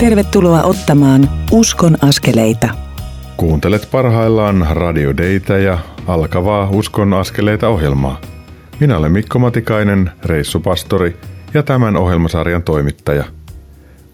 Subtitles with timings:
[0.00, 2.68] Tervetuloa ottamaan Uskon askeleita.
[3.36, 8.20] Kuuntelet parhaillaan Radio Deitä ja alkavaa Uskon askeleita ohjelmaa.
[8.80, 11.16] Minä olen Mikko Matikainen, reissupastori
[11.54, 13.24] ja tämän ohjelmasarjan toimittaja.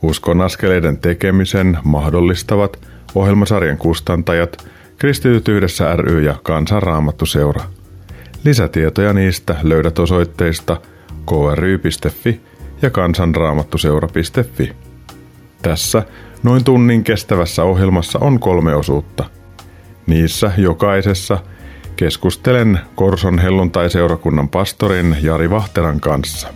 [0.03, 4.67] Uskon askeleiden tekemisen mahdollistavat ohjelmasarjan kustantajat
[4.99, 7.65] Kristityt yhdessä ry ja Kansanraamattuseura.
[8.45, 10.81] Lisätietoja niistä löydät osoitteista
[11.27, 12.41] kry.fi
[12.83, 14.86] ja kansanraamattuseura.fi.
[15.67, 16.03] Tässä
[16.43, 19.25] noin tunnin kestävässä ohjelmassa on kolme osuutta.
[20.07, 21.39] Niissä jokaisessa
[21.97, 26.49] keskustelen Korson helluntai-seurakunnan pastorin Jari Vahteran kanssa.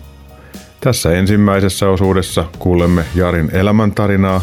[0.81, 4.41] Tässä ensimmäisessä osuudessa kuulemme Jarin elämäntarinaa,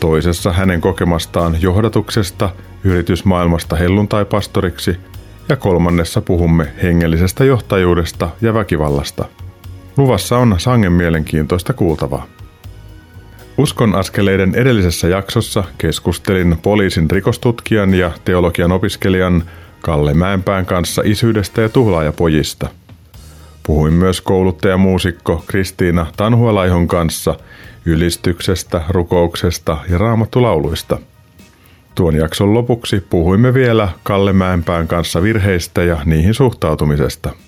[0.00, 2.50] toisessa hänen kokemastaan johdatuksesta
[2.84, 4.96] yritysmaailmasta helluntai-pastoriksi
[5.48, 9.24] ja kolmannessa puhumme hengellisestä johtajuudesta ja väkivallasta.
[9.96, 12.35] Luvassa on sangen mielenkiintoista kuultavaa.
[13.58, 19.44] Uskon askeleiden edellisessä jaksossa keskustelin poliisin rikostutkijan ja teologian opiskelijan
[19.80, 22.68] Kalle Mäenpään kanssa isyydestä ja tuhlaajapojista.
[23.62, 27.34] Puhuin myös kouluttajamuusikko Kristiina Tanhualaihon kanssa
[27.86, 30.98] ylistyksestä, rukouksesta ja raamattulauluista.
[31.94, 37.32] Tuon jakson lopuksi puhuimme vielä Kalle Mäenpään kanssa virheistä ja niihin suhtautumisesta–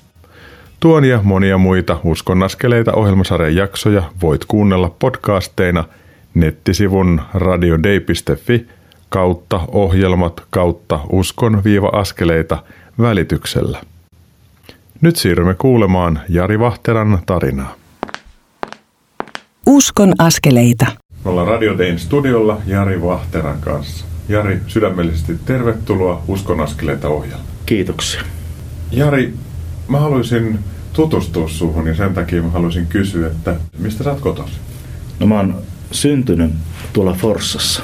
[0.80, 5.84] Tuon ja monia muita uskonnaskeleita ohjelmasarjan jaksoja voit kuunnella podcasteina
[6.34, 8.66] nettisivun radiodei.fi
[9.08, 12.62] kautta ohjelmat kautta uskon-askeleita
[13.00, 13.80] välityksellä.
[15.00, 17.74] Nyt siirrymme kuulemaan Jari Vahteran tarinaa.
[19.66, 20.86] Uskon askeleita.
[21.24, 24.04] Me ollaan Radio Dein studiolla Jari Vahteran kanssa.
[24.28, 27.48] Jari, sydämellisesti tervetuloa Uskon askeleita ohjelmaan.
[27.66, 28.22] Kiitoksia.
[28.92, 29.32] Jari,
[29.88, 30.58] mä haluaisin
[30.92, 34.52] tutustua suhun ja sen takia mä haluaisin kysyä, että mistä sä oot kotosi?
[35.20, 36.50] No mä oon syntynyt
[36.92, 37.82] tuolla Forssassa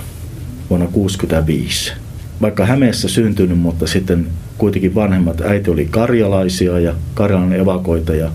[0.70, 1.92] vuonna 1965.
[2.40, 4.26] Vaikka Hämeessä syntynyt, mutta sitten
[4.58, 5.40] kuitenkin vanhemmat.
[5.40, 8.30] Äiti oli karjalaisia ja Karjalan evakoita ja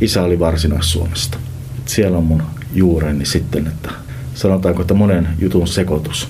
[0.00, 1.38] isä oli Varsinais-Suomesta.
[1.86, 2.42] Siellä on mun
[2.74, 3.90] juureni sitten, että
[4.34, 6.28] sanotaanko, että monen jutun sekoitus.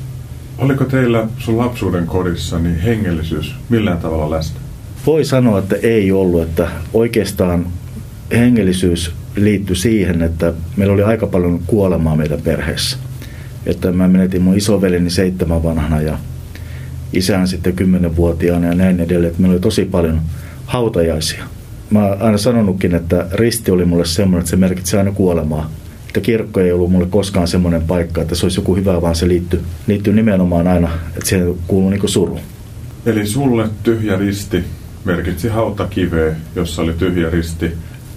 [0.58, 4.61] Oliko teillä sun lapsuuden kodissa niin hengellisyys millään tavalla läsnä?
[5.06, 7.66] Voi sanoa, että ei ollut, että oikeastaan
[8.32, 12.96] hengellisyys liittyi siihen, että meillä oli aika paljon kuolemaa meidän perheessä.
[13.66, 16.18] Että mä menetin mun isovelini seitsemän vanhana ja
[17.12, 19.30] isän sitten kymmenenvuotiaana ja näin edelleen.
[19.30, 20.20] Että meillä oli tosi paljon
[20.66, 21.44] hautajaisia.
[21.90, 25.70] Mä oon aina sanonutkin, että risti oli mulle semmoinen, että se merkitsi aina kuolemaa.
[26.06, 29.28] Että kirkko ei ollut mulle koskaan semmoinen paikka, että se olisi joku hyvä, vaan se
[29.28, 32.38] liittyy, liittyy nimenomaan aina, että siihen kuuluu niin suru.
[33.06, 34.64] Eli sulle tyhjä risti
[35.04, 37.72] merkitsi hautakiveä, jossa oli tyhjä risti,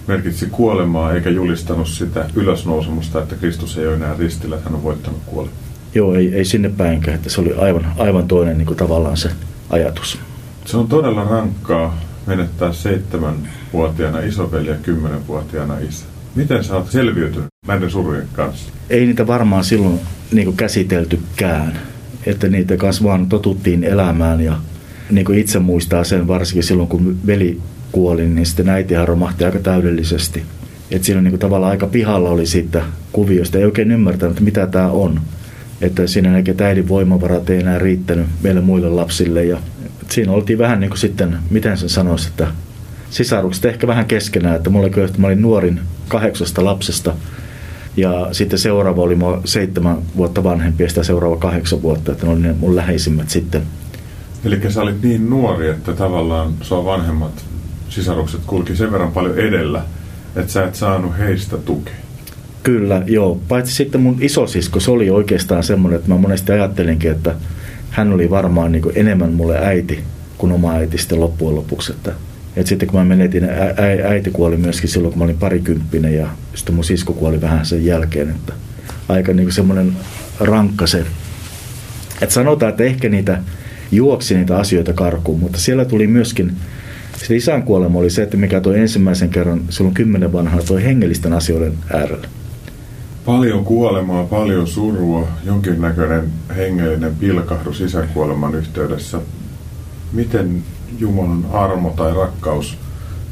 [0.06, 5.20] merkitsi kuolemaa eikä julistanut sitä ylösnousemusta, että Kristus ei ole enää ristillä, hän on voittanut
[5.26, 5.58] kuolemaa.
[5.94, 9.30] Joo, ei, ei sinne päinkään, että se oli aivan, aivan toinen niin kuin tavallaan se
[9.70, 10.18] ajatus.
[10.64, 16.04] Se on todella rankkaa menettää seitsemänvuotiaana isoveli ja kymmenenvuotiaana isä.
[16.34, 18.72] Miten sä oot selviytynyt näiden surujen kanssa?
[18.90, 20.00] Ei niitä varmaan silloin
[20.32, 21.78] niin kuin käsiteltykään.
[22.26, 24.56] Että niitä kanssa vaan totuttiin elämään ja
[25.10, 27.60] niin kuin itse muistaa sen varsinkin silloin, kun veli
[27.92, 30.42] kuoli, niin sitten äitihän romahti aika täydellisesti.
[30.90, 33.58] Et siinä niin kuin tavallaan aika pihalla oli siitä kuviosta.
[33.58, 35.20] Ei oikein ymmärtänyt, mitä tämä on.
[35.80, 39.44] Että siinä näkee, että äidin voimavarat ei enää riittänyt meille muille lapsille.
[39.44, 39.58] Ja
[40.10, 42.48] siinä oltiin vähän niin kuin sitten, miten sen sanoisi, että
[43.10, 44.56] sisarukset ehkä vähän keskenään.
[44.56, 47.14] Että mulla että mä olin nuorin kahdeksasta lapsesta.
[47.96, 52.32] Ja sitten seuraava oli mua seitsemän vuotta vanhempi ja sitä seuraava kahdeksan vuotta, että ne
[52.32, 53.62] oli ne mun läheisimmät sitten.
[54.46, 57.44] Eli sä olit niin nuori, että tavallaan sua vanhemmat
[57.88, 59.82] sisarukset kulki sen verran paljon edellä,
[60.36, 61.94] että sä et saanut heistä tukea.
[62.62, 63.40] Kyllä, joo.
[63.48, 67.34] Paitsi sitten mun isosisko, se oli oikeastaan semmoinen, että mä monesti ajattelinkin, että
[67.90, 70.00] hän oli varmaan niin enemmän mulle äiti
[70.38, 71.92] kuin oma äiti sitten loppujen lopuksi.
[71.92, 72.12] Että,
[72.56, 76.14] että sitten kun mä menetin, ä, ä, äiti kuoli myöskin silloin, kun mä olin parikymppinen
[76.14, 78.30] ja sitten mun sisko kuoli vähän sen jälkeen.
[78.30, 78.52] Että
[79.08, 79.92] aika niin semmoinen
[80.40, 81.06] rankka se.
[82.22, 83.38] Että sanotaan, että ehkä niitä
[83.92, 86.56] juoksi niitä asioita karkuun, mutta siellä tuli myöskin
[87.16, 91.32] sitten isän kuolema oli se, että mikä toi ensimmäisen kerran silloin kymmenen vanhana toi hengellisten
[91.32, 92.28] asioiden äärellä.
[93.24, 99.20] Paljon kuolemaa, paljon surua, jonkinnäköinen hengellinen pilkahdus isän kuoleman yhteydessä.
[100.12, 100.62] Miten
[100.98, 102.78] Jumalan armo tai rakkaus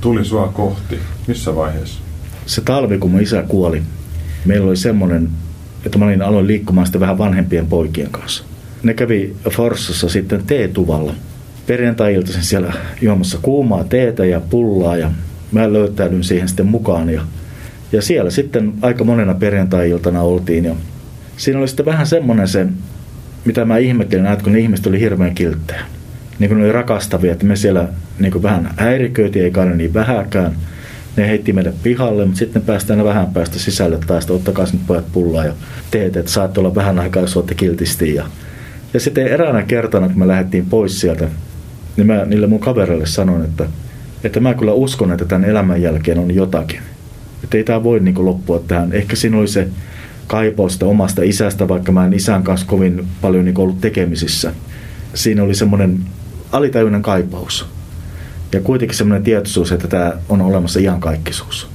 [0.00, 0.98] tuli sua kohti?
[1.26, 2.00] Missä vaiheessa?
[2.46, 3.82] Se talvi, kun mun isä kuoli,
[4.44, 5.28] meillä oli semmoinen,
[5.86, 8.44] että mä olin aloin liikkumaan sitten vähän vanhempien poikien kanssa.
[8.84, 11.14] Ne kävi Forssassa sitten teetuvalla
[11.66, 15.10] perjantai-iltaisin siellä juomassa kuumaa teetä ja pullaa ja
[15.52, 17.22] mä löytäydyn siihen sitten mukaan ja,
[17.92, 20.74] ja siellä sitten aika monena perjantai-iltana oltiin ja
[21.36, 22.66] siinä oli sitten vähän semmoinen se,
[23.44, 25.80] mitä mä ihmettelin, että kun ne ihmiset oli hirveän kilttejä.
[26.38, 27.88] Niin kuin ne oli rakastavia, että me siellä
[28.18, 30.56] niin vähän häiriköitiin, eikä aina niin vähäkään.
[31.16, 35.12] Ne heitti meidät pihalle, mutta sitten päästään vähän päästä sisälle taas, että ottakaa nyt pojat
[35.12, 35.52] pullaa ja
[35.90, 38.14] teet, että saatte olla vähän aikaa, jos olette kiltisti.
[38.14, 38.24] Ja,
[38.94, 41.28] ja sitten eräänä kertana, kun me lähdettiin pois sieltä,
[41.96, 43.66] niin mä niille mun kavereille sanoin, että,
[44.24, 46.80] että mä kyllä uskon, että tämän elämän jälkeen on jotakin.
[47.44, 48.92] Että ei tämä voi niin kuin loppua tähän.
[48.92, 49.68] Ehkä siinä oli se
[50.26, 54.52] kaipaus omasta isästä, vaikka mä en isän kanssa kovin paljon niin ollut tekemisissä.
[55.14, 56.00] Siinä oli semmoinen
[56.52, 57.66] alitajuinen kaipaus.
[58.52, 61.68] Ja kuitenkin semmoinen tietoisuus, että tämä on olemassa iankaikkisuus.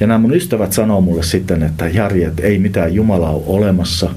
[0.00, 4.10] Ja nämä mun ystävät sanoo mulle sitten, että Jari, että ei mitään Jumalaa ole olemassa,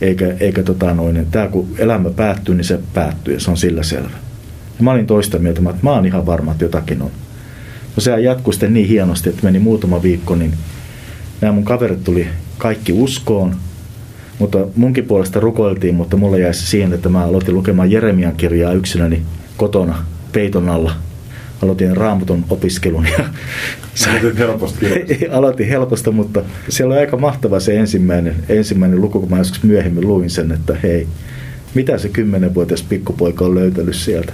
[0.00, 3.82] eikä, eikä tota noin, tämä kun elämä päättyy, niin se päättyy ja se on sillä
[3.82, 4.16] selvä.
[4.78, 7.10] Ja mä olin toista mieltä, että mä oon ihan varma, että jotakin on.
[7.96, 10.54] No sehän jatkui sitten niin hienosti, että meni muutama viikko, niin
[11.40, 13.56] nämä mun kaverit tuli kaikki uskoon,
[14.38, 18.72] mutta munkin puolesta rukoiltiin, mutta mulla jäi se siihen, että mä aloitin lukemaan Jeremian kirjaa
[18.72, 19.22] yksinäni
[19.56, 20.92] kotona peiton alla.
[21.62, 23.18] Aloitin raamatun opiskelun ja
[24.08, 24.86] Aloitin helposti.
[25.30, 30.08] aloitin helposta, mutta siellä oli aika mahtava se ensimmäinen, ensimmäinen luku, kun mä joskus myöhemmin
[30.08, 31.06] luin sen, että hei,
[31.74, 34.32] mitä se kymmenenvuotias pikkupoika on löytänyt sieltä.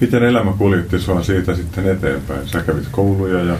[0.00, 2.48] Miten elämä kuljetti sua siitä sitten eteenpäin?
[2.48, 3.56] Sä kävit kouluja ja...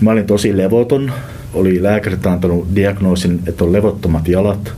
[0.00, 1.12] Mä olin tosi levoton.
[1.54, 4.72] Oli lääkärit antanut diagnoosin, että on levottomat jalat.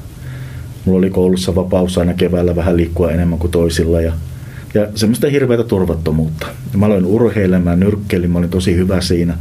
[0.85, 4.12] Mulla oli koulussa vapaus aina keväällä vähän liikkua enemmän kuin toisilla ja,
[4.75, 6.47] ja semmoista hirveätä turvattomuutta.
[6.73, 9.39] Ja mä aloin urheilemaan, nyrkkeilin, mä olin tosi hyvä siinä.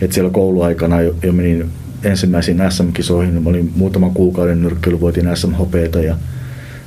[0.00, 1.70] Että siellä kouluaikana jo, jo menin
[2.04, 6.16] ensimmäisiin SM-kisoihin, mä olin muutaman kuukauden nyrkkeily, voitin SM-hopeita ja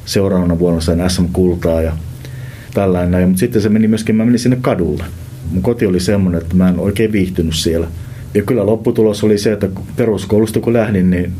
[0.05, 1.97] seuraavana vuonna sain SM-kultaa ja
[2.73, 3.29] tällainen.
[3.29, 5.03] Mutta sitten se meni myöskin, mä menin sinne kadulle.
[5.51, 7.87] Mun koti oli semmoinen, että mä en oikein viihtynyt siellä.
[8.33, 11.33] Ja kyllä lopputulos oli se, että peruskoulusta kun lähdin, niin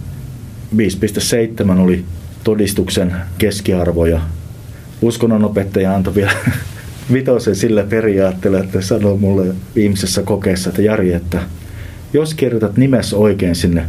[0.77, 2.05] 5,7 oli
[2.43, 4.21] todistuksen keskiarvo ja
[5.01, 6.31] uskonnonopettaja antoi vielä
[7.13, 11.39] vitosen sillä periaatteella, että sanoi mulle viimeisessä kokeessa, että Jari, että
[12.13, 13.85] jos kirjoitat nimessä oikein sinne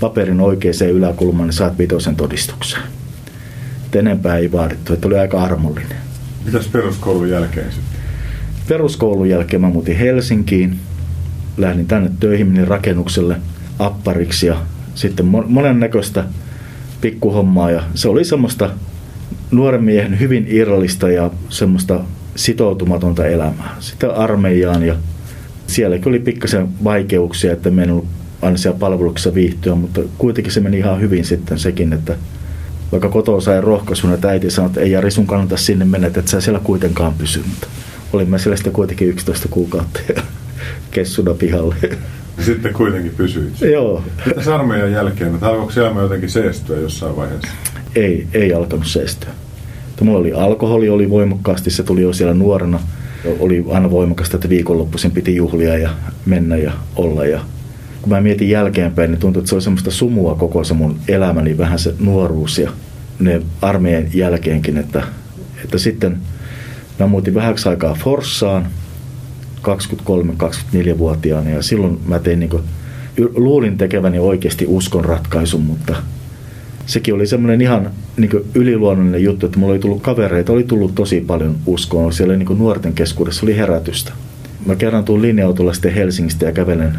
[0.00, 2.80] paperin oikeaan yläkulmaan, niin saat vitosen todistuksen.
[3.86, 5.96] Et enempää ei vaadittu, että oli aika armollinen.
[6.44, 8.00] Mitäs peruskoulun jälkeen sitten?
[8.68, 10.78] Peruskoulun jälkeen mä muutin Helsinkiin.
[11.56, 13.36] Lähdin tänne töihin, menin rakennukselle
[13.78, 14.56] appariksi ja
[14.94, 16.24] sitten monennäköistä
[17.00, 17.70] pikkuhommaa.
[17.70, 18.70] Ja se oli semmoista
[19.52, 22.00] nuoren miehen hyvin irrallista ja semmoista
[22.36, 23.76] sitoutumatonta elämää.
[23.80, 24.94] Sitten armeijaan ja
[25.66, 28.06] sielläkin oli pikkasen vaikeuksia, että en ollut
[28.42, 32.16] aina siellä palveluksessa viihtyä, mutta kuitenkin se meni ihan hyvin sitten sekin, että
[32.92, 36.20] vaikka kotoa sai rohkaisun, että äiti sanoi, että ei Jari sun kannata sinne mennä, että
[36.20, 37.66] et sä siellä kuitenkaan pysy, mutta
[38.12, 40.22] olimme siellä sitten kuitenkin 11 kuukautta ja
[40.90, 41.74] kessuna pihalle.
[42.40, 43.60] Sitten kuitenkin pysyit.
[43.60, 44.04] Joo.
[44.26, 45.34] Mitäs armeijan jälkeen?
[45.34, 47.48] Että alkoiko elämä jotenkin seestyä jossain vaiheessa?
[47.94, 49.30] Ei, ei alkanut seestyä.
[49.90, 52.80] Että mulla oli alkoholi, oli voimakkaasti, se tuli jo siellä nuorena.
[53.38, 55.90] Oli aina voimakasta, että viikonloppuisin piti juhlia ja
[56.26, 57.26] mennä ja olla.
[57.26, 57.40] Ja
[58.02, 61.58] kun mä mietin jälkeenpäin, niin tuntui, että se oli semmoista sumua koko se mun elämäni,
[61.58, 62.70] vähän se nuoruus ja
[63.18, 65.02] ne armeijan jälkeenkin, että,
[65.64, 66.18] että sitten
[66.98, 68.66] mä muutin vähäksi aikaa Forssaan
[69.62, 72.62] 23-24-vuotiaana ja silloin mä tein niin kuin,
[73.34, 75.96] luulin tekeväni oikeasti uskon ratkaisun, mutta
[76.86, 81.20] sekin oli semmoinen ihan niin yliluonnollinen juttu, että mulla oli tullut kavereita, oli tullut tosi
[81.20, 82.12] paljon uskoa.
[82.12, 84.12] Siellä niin nuorten keskuudessa oli herätystä.
[84.66, 86.98] Mä kerran tuun linja-autolla sitten Helsingistä ja kävelen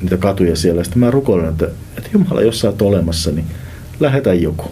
[0.00, 0.84] niitä katuja siellä.
[0.84, 1.68] Sitten mä rukoilen, että,
[1.98, 3.46] että Jumala, jos sä oot olemassa, niin
[4.00, 4.64] lähetä joku.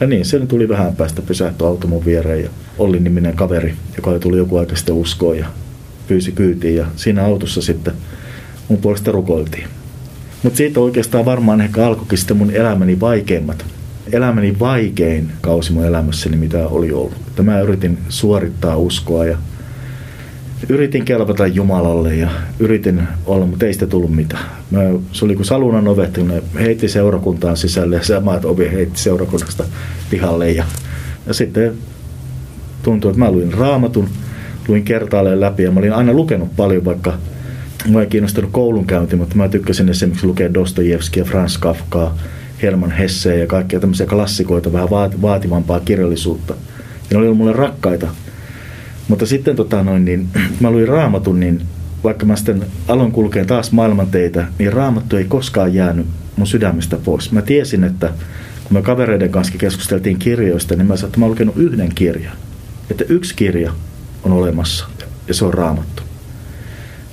[0.00, 4.10] Ja niin, se tuli vähän päästä pysähtyä auto mun viereen ja Olli niminen kaveri, joka
[4.10, 5.46] oli tullut joku aika sitten uskoon ja
[6.08, 7.94] pyysi kyytiin ja siinä autossa sitten
[8.68, 9.68] mun puolesta rukoiltiin.
[10.42, 13.64] Mutta siitä oikeastaan varmaan ehkä alkoikin sitten mun elämäni vaikeimmat.
[14.12, 17.16] Elämäni vaikein kausi mun elämässäni, mitä oli ollut.
[17.28, 19.38] Että mä yritin suorittaa uskoa ja
[20.68, 24.44] yritin kelpata Jumalalle ja yritin olla, mutta ei sitä tullut mitään.
[24.70, 24.80] Mä,
[25.12, 29.64] se oli kuin salunan ovet, kun ne heitti seurakuntaan sisälle ja samat ovi heitti seurakunnasta
[30.10, 30.50] pihalle.
[30.50, 30.64] Ja,
[31.26, 31.72] ja sitten
[32.82, 34.08] tuntui, että mä luin raamatun,
[34.68, 37.12] luin kertaalleen läpi ja mä olin aina lukenut paljon, vaikka
[37.86, 42.18] Mua ei kiinnostanut koulunkäynti, mutta mä tykkäsin esimerkiksi lukea Dostojevskia, Franz Kafkaa,
[42.62, 44.90] Herman Hesseä ja kaikkia tämmöisiä klassikoita, vähän
[45.22, 46.54] vaativampaa kirjallisuutta.
[47.10, 48.08] Ja ne oli mulle rakkaita.
[49.08, 50.28] Mutta sitten tota noin, niin,
[50.60, 51.62] mä luin raamatun, niin
[52.04, 57.32] vaikka mä sitten aloin kulkea taas maailmanteitä, niin raamattu ei koskaan jäänyt mun sydämestä pois.
[57.32, 58.12] Mä tiesin, että
[58.64, 62.36] kun me kavereiden kanssa keskusteltiin kirjoista, niin mä sanoin, että mä olen lukenut yhden kirjan.
[62.90, 63.72] Että yksi kirja
[64.22, 64.86] on olemassa
[65.28, 66.02] ja se on raamattu.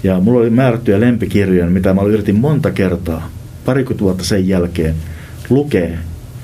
[0.04, 3.30] Ja mulla oli määrättyjä lempikirjoja, mitä mä yritin monta kertaa,
[3.66, 4.96] parikymmentä vuotta sen jälkeen,
[5.50, 5.98] lukea.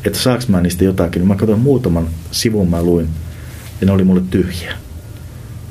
[0.05, 1.20] että saaks mä niistä jotakin.
[1.20, 3.10] Niin mä katsoin muutaman sivun mä luin
[3.81, 4.74] ja ne oli mulle tyhjiä.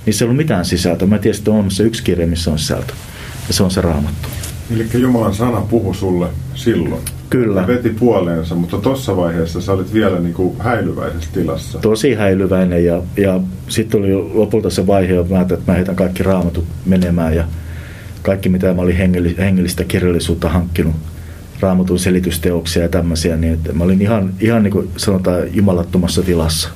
[0.06, 1.08] Niissä ei ollut mitään sisältöä.
[1.08, 2.92] Mä tiesin, että on olemassa yksi kirja, missä on sisältö.
[3.48, 4.28] Ja se on se raamattu.
[4.74, 7.02] Eli Jumalan sana puhui sulle silloin.
[7.30, 7.66] Kyllä.
[7.66, 11.78] Veti puoleensa, mutta tuossa vaiheessa sä olit vielä niin kuin häilyväisessä tilassa.
[11.78, 16.22] Tosi häilyväinen ja, ja sitten oli lopulta se vaihe, että mä, että mä heitän kaikki
[16.22, 17.44] raamatut menemään ja
[18.22, 18.96] kaikki mitä mä olin
[19.38, 20.94] hengellistä kirjallisuutta hankkinut,
[21.60, 26.68] raamatun selitysteoksia ja tämmöisiä, niin että mä olin ihan, ihan niin kuin sanotaan jumalattomassa tilassa.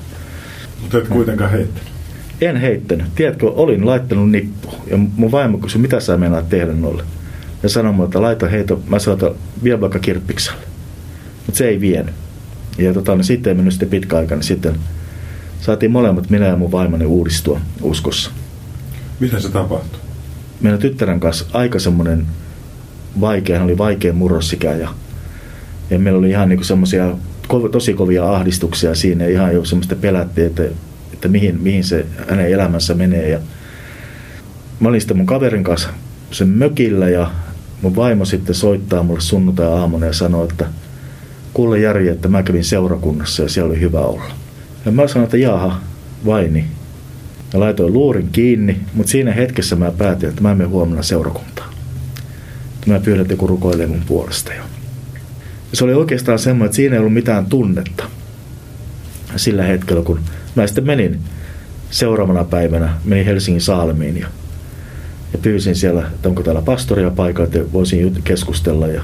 [0.80, 1.92] Mutta et kuitenkaan heittänyt.
[2.40, 3.06] En heittänyt.
[3.14, 7.02] Tiedätkö, olin laittanut nippu ja mun vaimo kysyi, mitä sä meinaat tehdä noille
[7.64, 10.62] ja sanoi että laita heito, mä saatan vie vaikka kirppikselle.
[11.46, 12.14] Mutta se ei vienyt.
[12.78, 14.76] Ja tota, niin sitten ei mennyt sitten pitkä aika, niin sitten
[15.60, 18.30] saatiin molemmat, minä ja mun vaimoni, uudistua uskossa.
[19.20, 20.00] Miten se tapahtui?
[20.60, 22.26] Meidän tyttären kanssa aika semmoinen
[23.20, 24.88] vaikea, hän oli vaikea murrosikä ja,
[25.90, 27.16] ja meillä oli ihan niinku semmoisia
[27.72, 30.62] tosi kovia ahdistuksia siinä ihan jo semmoista pelättiin, että,
[31.12, 33.28] että mihin, mihin se hänen elämänsä menee.
[33.28, 33.38] Ja
[34.80, 35.88] mä olin sitten mun kaverin kanssa
[36.30, 37.30] sen mökillä ja
[37.82, 40.66] mun vaimo sitten soittaa mulle sunnuntai-aamuna ja sanoo, että
[41.54, 44.24] kuule Jari, että mä kävin seurakunnassa ja siellä oli hyvä olla.
[44.86, 45.80] Ja mä sanoin, että jaha,
[46.26, 46.64] vaini.
[47.52, 51.73] Ja laitoin luurin kiinni, mutta siinä hetkessä mä päätin, että mä en mene huomenna seurakuntaan.
[52.86, 54.62] Mä pyydän, että joku rukoilee mun puolesta jo.
[55.70, 58.04] Ja se oli oikeastaan semmoinen, että siinä ei ollut mitään tunnetta
[59.36, 60.20] sillä hetkellä, kun
[60.54, 61.20] mä sitten menin
[61.90, 64.26] seuraavana päivänä, menin Helsingin Saalmiin ja
[65.34, 68.86] ja pyysin siellä, että onko täällä pastoria paikalla, että voisin keskustella.
[68.86, 69.02] Ja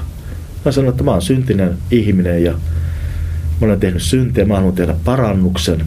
[0.65, 4.95] mä sanoin, että mä oon syntinen ihminen ja mä olen tehnyt syntiä, mä haluan tehdä
[5.05, 5.85] parannuksen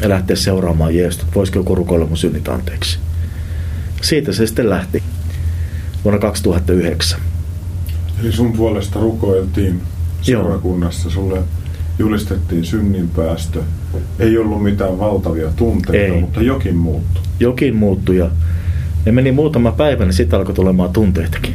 [0.00, 2.98] ja lähteä seuraamaan Jeesusta, voisiko joku rukoilla mun synnit anteeksi.
[4.02, 5.02] Siitä se sitten lähti
[6.04, 7.20] vuonna 2009.
[8.20, 9.80] Eli sun puolesta rukoiltiin
[10.22, 11.38] seurakunnassa, sulle
[11.98, 13.62] julistettiin synninpäästö.
[14.18, 16.20] Ei ollut mitään valtavia tunteita, Ei.
[16.20, 17.22] mutta jokin muuttui.
[17.40, 18.30] Jokin muuttui ja
[19.06, 21.54] ja meni muutama päivä, niin sitten alkoi tulemaan tunteitakin.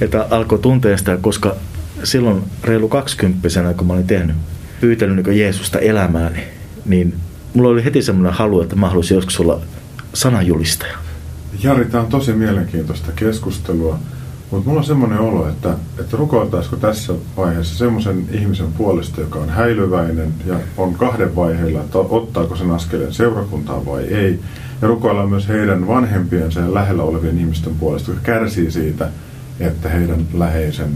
[0.00, 1.56] Että alkoi tuntea sitä, koska
[2.04, 4.36] silloin reilu kaksikymppisenä, kun mä olin tehnyt,
[4.80, 6.38] pyytänyt niin Jeesusta elämääni,
[6.84, 7.14] niin
[7.54, 9.60] mulla oli heti semmoinen halu, että mä haluaisin joskus olla
[10.14, 10.98] sananjulistaja.
[11.62, 13.98] Jari, tämä on tosi mielenkiintoista keskustelua,
[14.50, 19.48] mutta mulla on semmoinen olo, että, että rukoiltaisiko tässä vaiheessa semmoisen ihmisen puolesta, joka on
[19.48, 24.40] häilyväinen ja on kahden vaiheilla, että ottaako sen askeleen seurakuntaan vai ei
[24.82, 29.08] ja rukoillaan myös heidän vanhempiensa ja lähellä olevien ihmisten puolesta, jotka kärsii siitä,
[29.60, 30.90] että heidän läheisen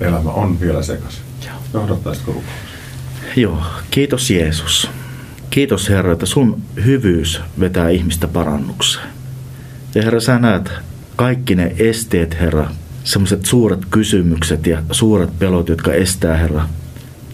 [0.00, 1.22] elämä on vielä sekaisin.
[1.74, 2.50] Johdattaisitko rukous?
[3.36, 4.90] Joo, kiitos Jeesus.
[5.50, 9.15] Kiitos Herra, että sun hyvyys vetää ihmistä parannukseen.
[9.96, 10.70] Ja Herra, sä näet
[11.16, 12.70] kaikki ne esteet, Herra,
[13.04, 16.68] semmoiset suuret kysymykset ja suuret pelot, jotka estää, Herra,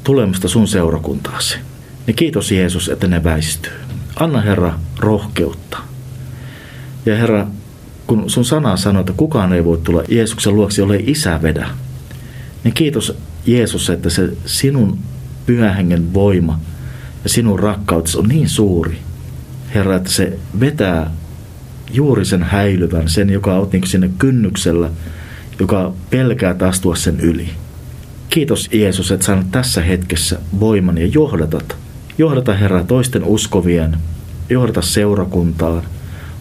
[0.05, 1.59] tulemasta sun seurakuntaasi.
[2.07, 3.73] Niin kiitos Jeesus, että ne väistyy.
[4.17, 5.79] Anna Herra rohkeutta.
[7.07, 7.47] Ja Herra,
[8.07, 11.69] kun sun sana sanoo, että kukaan ei voi tulla Jeesuksen luoksi, jolle isä vedä,
[12.65, 14.99] niin kiitos Jeesus, että se sinun
[15.47, 16.61] pyhähengen voima
[17.25, 18.99] ja sinun rakkautesi on niin suuri,
[19.75, 21.11] Herra, että se vetää
[21.93, 24.91] juuri sen häilyvän, sen, joka on niin sinne kynnyksellä,
[25.61, 27.51] joka pelkää astua sen yli.
[28.31, 31.77] Kiitos Jeesus, että saanut tässä hetkessä voiman ja johdatat
[32.19, 33.97] Johdata Herra toisten uskovien,
[34.51, 35.83] johdata seurakuntaan.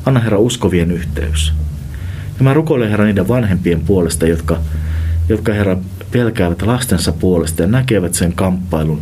[0.05, 1.53] Anna Herra uskovien yhteys.
[2.38, 4.58] Ja mä rukoilen Herra niiden vanhempien puolesta, jotka,
[5.29, 5.77] jotka Herra
[6.12, 9.01] pelkäävät lastensa puolesta ja näkevät sen kamppailun,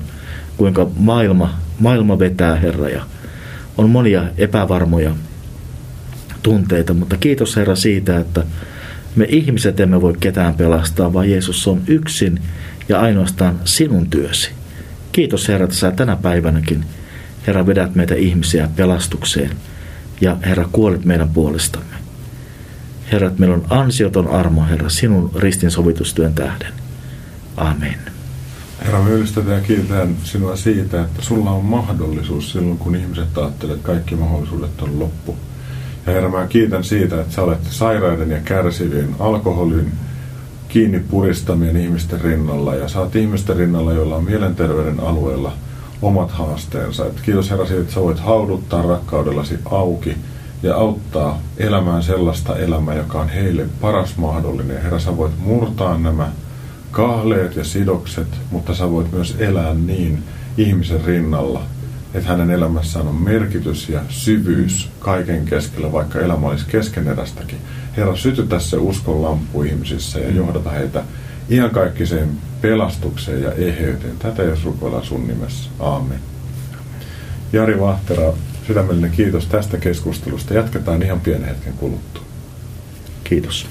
[0.58, 3.04] kuinka maailma, maailma vetää Herra ja
[3.78, 5.12] on monia epävarmoja
[6.50, 8.44] tunteita, mutta kiitos Herra siitä, että
[9.16, 12.42] me ihmiset emme voi ketään pelastaa, vaan Jeesus on yksin
[12.90, 14.52] ja ainoastaan sinun työsi.
[15.12, 16.86] Kiitos Herra, että sä tänä päivänäkin,
[17.48, 19.52] Herra, vedät meitä ihmisiä pelastukseen
[20.22, 21.96] ja Herra, kuolit meidän puolestamme.
[23.12, 26.74] Herra, että meillä on ansioton armo, Herra, sinun ristin sovitustyön tähden.
[27.58, 28.00] Amen.
[28.86, 33.78] Herra, me ylисtetään ja kiitetään sinua siitä, että sulla on mahdollisuus silloin, kun ihmiset ajattelevat,
[33.78, 35.38] että kaikki mahdollisuudet on loppu.
[36.08, 39.92] Herra, mä kiitän siitä, että sä olet sairaiden ja kärsivien, alkoholin,
[40.68, 45.54] kiinni puristamien ihmisten rinnalla ja saat ihmisten rinnalla, joilla on mielenterveyden alueella
[46.02, 47.06] omat haasteensa.
[47.06, 50.18] Et kiitos Herra siitä, että sä voit hauduttaa rakkaudellasi auki
[50.64, 54.84] ja auttaa elämään sellaista elämää, joka on heille paras mahdollinen.
[54.84, 56.30] Herra, sä voit murtaa nämä
[56.92, 60.24] kahleet ja sidokset, mutta sä voit myös elää niin
[60.58, 61.62] ihmisen rinnalla,
[62.14, 67.58] että hänen elämässään on merkitys ja syvyys kaiken keskellä, vaikka elämä olisi keskenerästäkin.
[67.98, 71.04] Herra, sytytä se uskon lamppu ihmisissä ja johdata heitä
[71.50, 72.30] iankaikkiseen
[72.62, 74.18] pelastukseen ja eheyteen.
[74.20, 75.70] Tätä jos rukoillaan sun nimessä.
[75.80, 76.20] Aamen.
[77.54, 78.34] Jari Vahtera,
[78.68, 80.54] sydämellinen kiitos tästä keskustelusta.
[80.54, 82.24] Jatketaan ihan pienen hetken kuluttua.
[83.24, 83.68] Kiitos.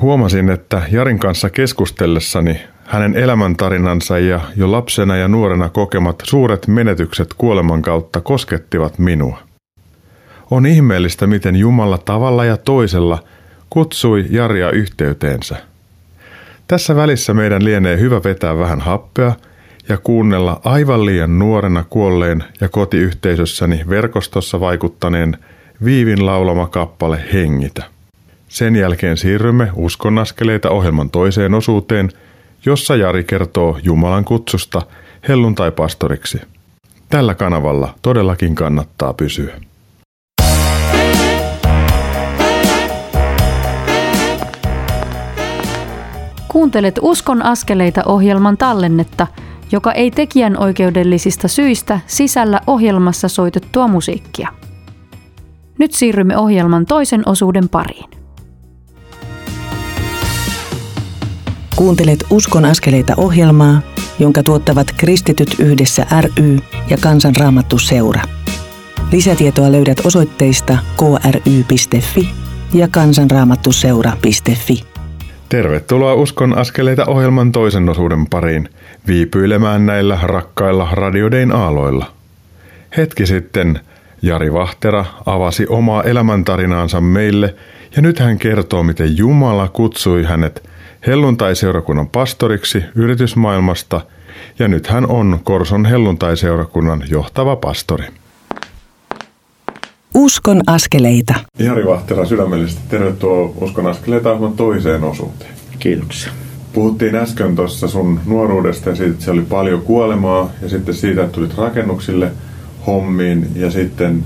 [0.00, 2.60] Huomasin, että Jarin kanssa keskustellessani
[2.92, 9.38] hänen elämäntarinansa ja jo lapsena ja nuorena kokemat suuret menetykset kuoleman kautta koskettivat minua.
[10.50, 13.18] On ihmeellistä, miten Jumala tavalla ja toisella
[13.70, 15.56] kutsui Jaria yhteyteensä.
[16.68, 19.32] Tässä välissä meidän lienee hyvä vetää vähän happea
[19.88, 25.36] ja kuunnella aivan liian nuorena kuolleen ja kotiyhteisössäni verkostossa vaikuttaneen
[25.84, 27.84] Viivin laulama kappale Hengitä.
[28.48, 32.10] Sen jälkeen siirrymme uskonnaskeleita ohjelman toiseen osuuteen,
[32.66, 34.82] jossa Jari kertoo Jumalan kutsusta
[35.28, 36.40] helluntai-pastoriksi.
[37.08, 39.60] Tällä kanavalla todellakin kannattaa pysyä.
[46.48, 49.26] Kuuntelet Uskon askeleita ohjelman tallennetta,
[49.72, 54.48] joka ei tekijän oikeudellisista syistä sisällä ohjelmassa soitettua musiikkia.
[55.78, 58.21] Nyt siirrymme ohjelman toisen osuuden pariin.
[61.82, 63.82] Kuuntelet Uskon askeleita ohjelmaa,
[64.18, 66.58] jonka tuottavat Kristityt yhdessä ry
[66.90, 68.22] ja Kansanraamattu seura.
[69.12, 72.28] Lisätietoa löydät osoitteista kry.fi
[72.74, 74.84] ja kansanraamattuseura.fi.
[75.48, 78.68] Tervetuloa Uskon askeleita ohjelman toisen osuuden pariin
[79.06, 82.06] viipyilemään näillä rakkailla radiodein aaloilla.
[82.96, 83.80] Hetki sitten
[84.22, 87.54] Jari Vahtera avasi omaa elämäntarinaansa meille
[87.96, 90.71] ja nyt hän kertoo, miten Jumala kutsui hänet
[91.06, 94.00] helluntai-seurakunnan pastoriksi yritysmaailmasta
[94.58, 98.06] ja nyt hän on Korson helluntai-seurakunnan johtava pastori.
[100.14, 101.34] Uskon askeleita.
[101.58, 105.50] Jari Vahtera, sydämellisesti tervetuloa Uskon askeleita ohjelman toiseen osuuteen.
[105.78, 106.32] Kiitoksia.
[106.72, 111.22] Puhuttiin äsken tuossa sun nuoruudesta ja siitä, että se oli paljon kuolemaa ja sitten siitä,
[111.22, 112.32] että tulit rakennuksille
[112.86, 114.24] hommiin ja sitten,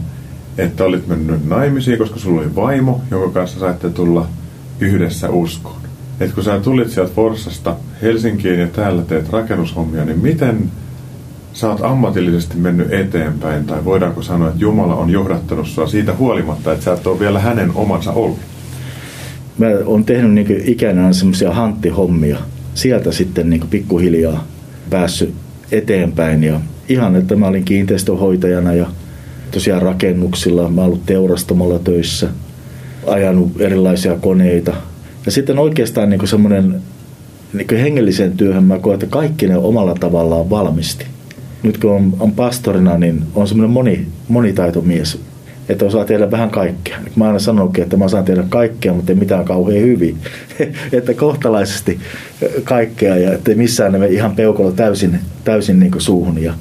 [0.59, 4.27] että olit mennyt naimisiin, koska sulla oli vaimo, jonka kanssa saitte tulla
[4.81, 5.86] yhdessä uskoon.
[6.21, 10.71] Et kun sä tulit sieltä Forssasta Helsinkiin ja täällä teet rakennushommia, niin miten
[11.53, 16.73] sä oot ammatillisesti mennyt eteenpäin, tai voidaanko sanoa, että Jumala on johdattanut sua siitä huolimatta,
[16.73, 18.39] että sä et ole vielä hänen omansa ollut?
[19.59, 22.39] Mä oon tehnyt niin ikänään semmoisia hanttihommia.
[22.75, 24.45] Sieltä sitten niin pikkuhiljaa
[24.91, 25.35] päässyt
[25.73, 26.45] eteenpäin.
[26.45, 28.87] Ja ihan, että mä olin kiinteistöhoitajana ja
[29.51, 30.69] tosiaan rakennuksilla.
[30.69, 32.29] Mä oon ollut teurastamalla töissä,
[33.07, 34.73] ajanut erilaisia koneita.
[35.27, 36.83] Ja sitten oikeastaan niin semmoinen
[37.53, 41.07] niin hengellisen työhön mä koen, että kaikki ne omalla tavallaan valmisti
[41.67, 45.19] nyt kun on, on pastorina, niin on semmoinen moni, monitaitomies,
[45.69, 46.99] että osaa tehdä vähän kaikkea.
[47.17, 50.17] Mä aina sanonutkin, että mä osaan tehdä kaikkea, mutta ei mitään kauhean hyvin.
[50.93, 51.99] että kohtalaisesti
[52.65, 56.43] kaikkea ja että missään ne ihan peukolla täysin, täysin niin suuhun.
[56.43, 56.55] Ja,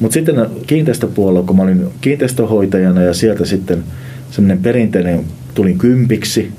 [0.00, 3.84] mutta sitten kiinteistöpuolella, kun mä olin kiinteistöhoitajana ja sieltä sitten
[4.30, 5.24] semmoinen perinteinen,
[5.54, 6.52] tulin kympiksi,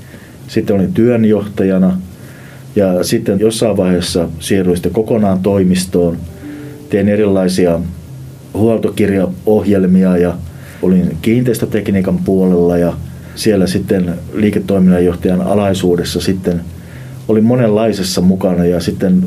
[0.53, 1.97] sitten olin työnjohtajana
[2.75, 6.17] ja sitten jossain vaiheessa siirryin sitten kokonaan toimistoon–
[6.93, 7.79] tein erilaisia
[8.53, 10.37] huoltokirjaohjelmia ja
[10.81, 12.93] olin kiinteistötekniikan puolella ja
[13.35, 16.61] siellä sitten liiketoiminnanjohtajan alaisuudessa sitten
[17.27, 19.25] olin monenlaisessa mukana ja sitten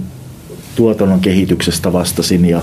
[0.77, 2.63] tuotannon kehityksestä vastasin ja,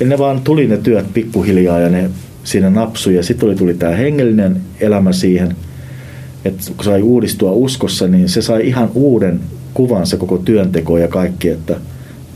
[0.00, 2.10] ja ne vaan tuli ne työt pikkuhiljaa ja ne
[2.44, 5.56] siinä napsui ja sitten tuli, tuli tämä hengellinen elämä siihen,
[6.48, 9.40] että kun sai uudistua uskossa, niin se sai ihan uuden
[9.74, 11.76] kuvansa koko työnteko ja kaikki, että–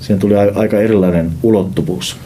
[0.02, 2.16] siihen tuli aika erilainen ulottuvuus.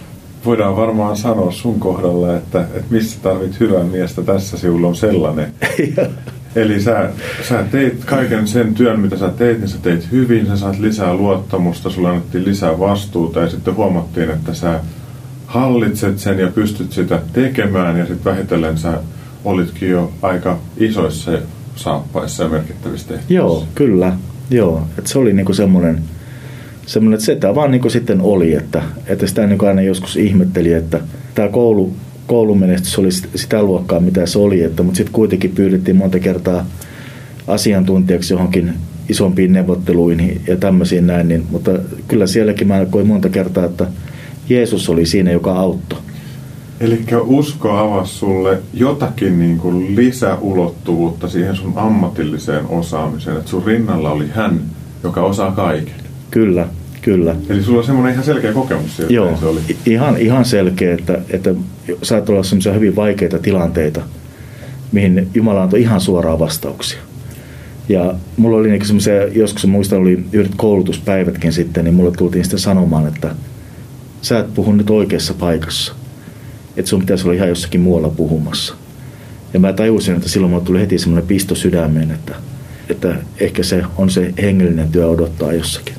[0.44, 5.52] Voidaan varmaan sanoa sun kohdalla, että, että missä tarvit hyvää miestä, tässä sinulla on sellainen.
[6.56, 7.10] Eli sä,
[7.48, 11.14] sä teit kaiken sen työn, mitä sä teit, niin sä teit hyvin, sä saat lisää
[11.14, 14.80] luottamusta, sulla annettiin lisää vastuuta ja sitten huomattiin, että sä
[15.46, 19.00] hallitset sen ja pystyt sitä tekemään ja sitten vähitellen sä
[19.44, 21.32] olitkin jo aika isoissa
[21.76, 23.34] saappaissa ja merkittävissä tehtävissä.
[23.34, 24.16] Joo, kyllä.
[24.50, 26.02] Joo, että se oli niinku semmoinen
[26.86, 30.72] semmoinen, että se tämä vaan niin sitten oli, että, että sitä niin aina joskus ihmetteli,
[30.72, 31.00] että
[31.34, 31.92] tämä koulu,
[32.26, 36.66] koulumenestys oli sitä luokkaa, mitä se oli, että, mutta sitten kuitenkin pyydettiin monta kertaa
[37.46, 38.72] asiantuntijaksi johonkin
[39.08, 41.70] isompiin neuvotteluihin ja tämmöisiin näin, niin, mutta
[42.08, 43.86] kyllä sielläkin mä koin monta kertaa, että
[44.48, 45.98] Jeesus oli siinä, joka auttoi.
[46.80, 54.10] Eli usko avasi sulle jotakin niin kuin lisäulottuvuutta siihen sun ammatilliseen osaamiseen, että sun rinnalla
[54.10, 54.60] oli hän,
[55.02, 55.94] joka osaa kaiken.
[56.30, 56.68] Kyllä,
[57.02, 57.36] kyllä.
[57.48, 59.60] Eli sulla on semmoinen ihan selkeä kokemus siitä, Joo, se oli?
[59.86, 61.54] ihan, ihan selkeä, että, että
[62.02, 64.00] saat olla semmoisia hyvin vaikeita tilanteita.
[64.92, 66.98] mihin Jumala antoi ihan suoraan vastauksia.
[67.88, 72.58] Ja mulla oli niin semmoisia, joskus muistan, oli yhdet koulutuspäivätkin sitten, niin mulle tultiin sitten
[72.58, 73.34] sanomaan, että
[74.22, 75.94] sä et puhu nyt oikeassa paikassa.
[76.76, 78.74] Että sun pitäisi olla ihan jossakin muualla puhumassa.
[79.54, 82.34] Ja mä tajusin, että silloin mulle tuli heti semmoinen pisto sydämeen, että,
[82.88, 85.94] että ehkä se on se hengellinen työ odottaa jossakin.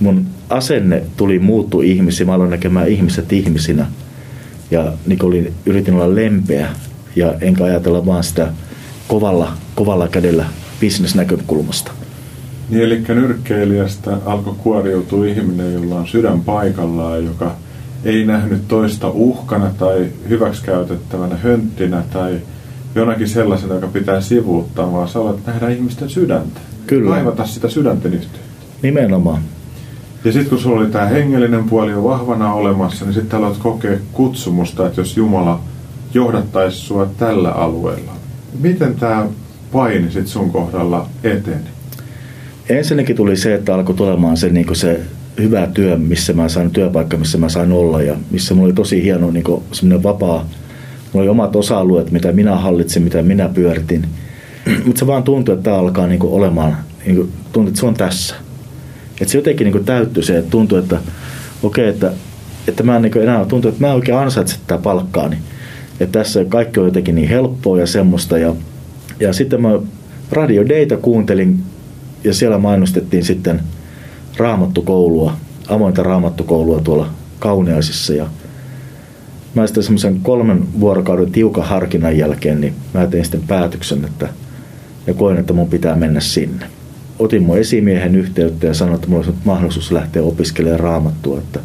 [0.00, 3.86] Mun asenne tuli muuttu ihmisiä, mä aloin näkemään ihmiset ihmisinä.
[4.70, 6.68] Ja niin olin, yritin olla lempeä
[7.16, 8.52] ja enkä ajatella vaan sitä
[9.08, 10.46] kovalla, kovalla kädellä
[10.80, 11.92] bisnesnäkökulmasta.
[12.70, 17.56] Niin, eli nyrkkeilijästä alkoi kuoriutua ihminen, jolla on sydän paikallaan, joka
[18.06, 22.40] ei nähnyt toista uhkana tai hyväksikäytettävänä hönttinä tai
[22.94, 26.60] jonakin sellaisena, joka pitää sivuuttaa, vaan sä olet nähdä ihmisten sydäntä.
[26.86, 27.10] Kyllä.
[27.10, 28.38] Kaivata sitä sydänten yhteyttä.
[28.82, 29.42] Nimenomaan.
[30.24, 33.98] Ja sitten kun sulla oli tämä hengellinen puoli jo vahvana olemassa, niin sitten aloit kokea
[34.12, 35.60] kutsumusta, että jos Jumala
[36.14, 38.12] johdattaisi sua tällä alueella.
[38.60, 39.26] Miten tämä
[39.72, 41.68] paini sitten sun kohdalla eteni?
[42.68, 45.00] Ensinnäkin tuli se, että alkoi tulemaan se, niin se
[45.38, 49.02] hyvä työ, missä mä sain työpaikka, missä mä sain olla ja missä mulla oli tosi
[49.02, 50.48] hieno niin semmoinen vapaa,
[51.12, 54.06] mulla oli omat osa-alueet, mitä minä hallitsin, mitä minä pyöritin.
[54.86, 57.94] Mutta se vaan tuntui, että tämä alkaa niin olemaan, niin kuin, tuntui, että se on
[57.94, 58.34] tässä.
[59.20, 60.98] Että se jotenkin niin täyttyi se, että tuntui, että
[61.62, 62.12] okei, okay, että,
[62.68, 65.36] että mä en niin enää tuntuu, että mä en oikein ansaitse tätä palkkaani.
[66.00, 68.38] Että tässä kaikki on jotenkin niin helppoa ja semmoista.
[68.38, 68.54] Ja,
[69.20, 69.68] ja sitten mä
[70.32, 71.58] Radio Data kuuntelin
[72.24, 73.60] ja siellä mainostettiin sitten
[74.36, 75.36] raamattukoulua,
[75.68, 78.26] avointa raamattukoulua tuolla Kauneasissa ja
[79.54, 84.28] mä sitten semmoisen kolmen vuorokauden tiukan harkinnan jälkeen, niin mä tein sitten päätöksen, että
[85.06, 86.66] ja koin, että mun pitää mennä sinne.
[87.18, 91.60] Otin mun esimiehen yhteyttä ja sanoin, että mulla olisi mahdollisuus lähteä opiskelemaan raamattua, että,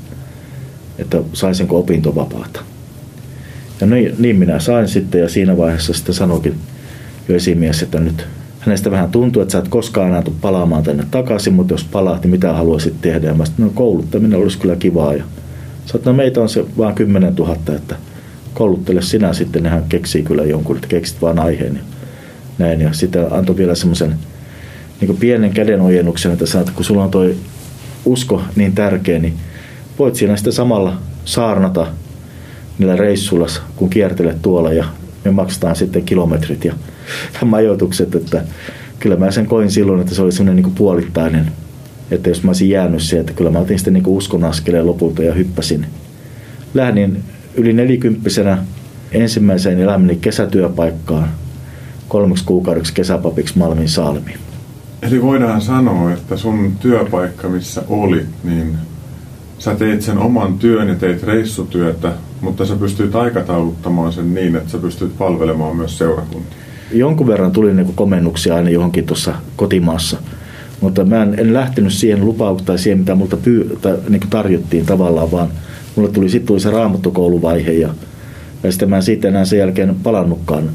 [1.00, 2.62] että saisinko opintovapaata.
[3.82, 6.56] Ja niin, niin minä sain sitten ja siinä vaiheessa sitten sanoikin
[7.30, 8.28] jo esimies, että nyt
[8.62, 12.22] hänestä vähän tuntuu, että sä et koskaan enää tule palaamaan tänne takaisin, mutta jos palaat,
[12.22, 13.28] niin mitä haluaisit tehdä?
[13.28, 15.14] Ja mä sanoin, no kouluttaminen olisi kyllä kivaa.
[15.14, 15.24] Ja
[15.86, 17.96] sanoin, no meitä on se vaan 10 000, että
[18.54, 21.76] kouluttele sinä sitten, nehän keksii kyllä jonkun, että keksit vaan aiheen.
[21.76, 21.82] Ja
[22.58, 22.82] näin.
[22.82, 24.16] Ja sitten antoi vielä semmoisen
[25.02, 27.36] niin pienen kädenojennuksen, että sanot, että kun sulla on toi
[28.06, 29.34] usko niin tärkeä, niin
[30.00, 31.88] voit siinä sitten samalla saarnata
[32.80, 34.86] niillä reissuilla, kun kiertelet tuolla ja
[35.26, 36.74] me maksetaan sitten kilometrit ja
[37.46, 38.44] majoitukset, että
[39.00, 41.52] kyllä mä sen koin silloin, että se oli semmoinen niin puolittainen,
[42.12, 45.24] että jos mä olisin jäänyt siihen, että kyllä mä otin sitten niin uskon askeleen lopulta
[45.24, 45.86] ja hyppäsin.
[46.74, 47.24] Lähdin
[47.56, 48.58] yli nelikymppisenä
[49.12, 51.30] ensimmäiseen elämäni kesätyöpaikkaan
[52.08, 54.40] kolmeksi kuukaudeksi kesäpapiksi Malmin Salmiin.
[55.02, 58.78] Eli voidaan sanoa, että sun työpaikka, missä olit, niin
[59.60, 64.72] sä teit sen oman työn ja teit reissutyötä, mutta sä pystyt aikatauluttamaan sen niin, että
[64.72, 66.61] sä pystyt palvelemaan myös seurakuntia.
[66.94, 70.18] Jonkun verran tuli niin komennuksia aina johonkin tuossa kotimaassa,
[70.82, 74.86] mutta mä en, en lähtenyt siihen lupaukseen tai siihen, mitä multa pyy, tai, niin tarjottiin
[74.86, 75.50] tavallaan, vaan
[75.96, 77.90] mulle tuli sitten tuli se raamattokouluvaihe ja,
[78.64, 80.70] ja sitten mä en siitä enää sen jälkeen palannutkaan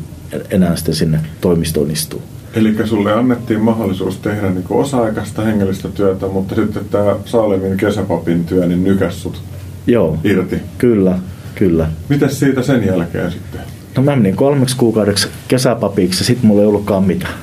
[0.51, 2.23] enää sitten sinne toimistoon istua.
[2.55, 8.67] Eli sulle annettiin mahdollisuus tehdä niin osa-aikaista hengellistä työtä, mutta sitten tämä Saalemin kesäpapin työ
[8.67, 9.43] niin nykäs sut
[9.87, 10.57] Joo, irti.
[10.79, 11.19] Kyllä,
[11.55, 11.89] kyllä.
[12.09, 13.61] Mitäs siitä sen jälkeen sitten?
[13.97, 17.35] No mä menin kolmeksi kuukaudeksi kesäpapiksi ja sitten mulla ei ollutkaan mitään.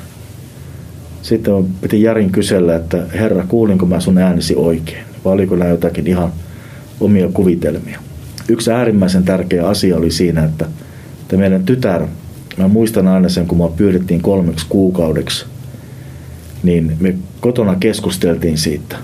[1.21, 5.05] Sitten piti Jarin kysellä, että herra, kuulinko mä sun äänesi oikein?
[5.25, 6.33] Vai oliko nämä jotakin ihan
[6.99, 7.99] omia kuvitelmia?
[8.49, 10.65] Yksi äärimmäisen tärkeä asia oli siinä, että,
[11.21, 12.07] että meidän tytär
[12.57, 15.45] mä muistan aina sen, kun mä pyydettiin kolmeksi kuukaudeksi,
[16.63, 18.97] niin me kotona keskusteltiin siitä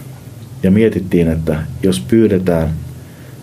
[0.63, 2.69] ja mietittiin, että jos pyydetään,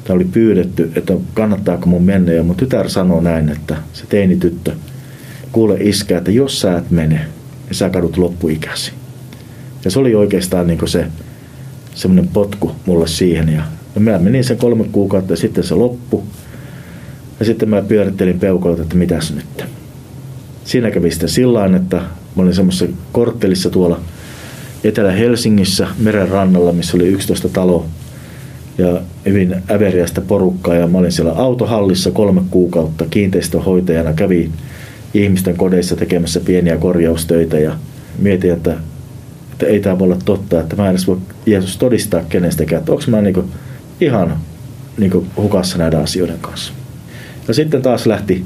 [0.07, 4.37] tai oli pyydetty, että kannattaako mun mennä, ja mun tytär sanoi näin, että se teini
[4.37, 4.73] tyttö,
[5.53, 8.92] kuule iskä, että jos sä et mene, niin sä kadut loppuikäsi.
[9.85, 11.07] Ja se oli oikeastaan niin se
[11.95, 13.62] semmoinen potku mulle siihen, ja
[14.01, 16.25] mä menin sen kolme kuukautta, ja sitten se loppu,
[17.40, 19.64] ja sitten mä pyörittelin peukalta, että mitäs nyt.
[20.64, 21.97] Siinä kävi sitten sillä että
[22.37, 24.01] mä olin semmoisessa korttelissa tuolla
[24.85, 27.87] Etelä-Helsingissä meren rannalla, missä oli 11 taloa
[28.79, 34.51] ja hyvin äveriästä porukkaa ja mä olin siellä autohallissa kolme kuukautta kiinteistöhoitajana, kävi
[35.15, 37.77] ihmisten kodeissa tekemässä pieniä korjaustöitä ja
[38.19, 38.77] mietin, että,
[39.53, 42.93] että ei tämä voi olla totta, että mä en edes voi Jeesus todistaa kenestäkään, että
[42.93, 43.45] onko mä niinku
[44.01, 44.37] ihan
[44.99, 46.73] niinku hukassa näiden asioiden kanssa.
[47.49, 48.45] Ja sitten taas lähti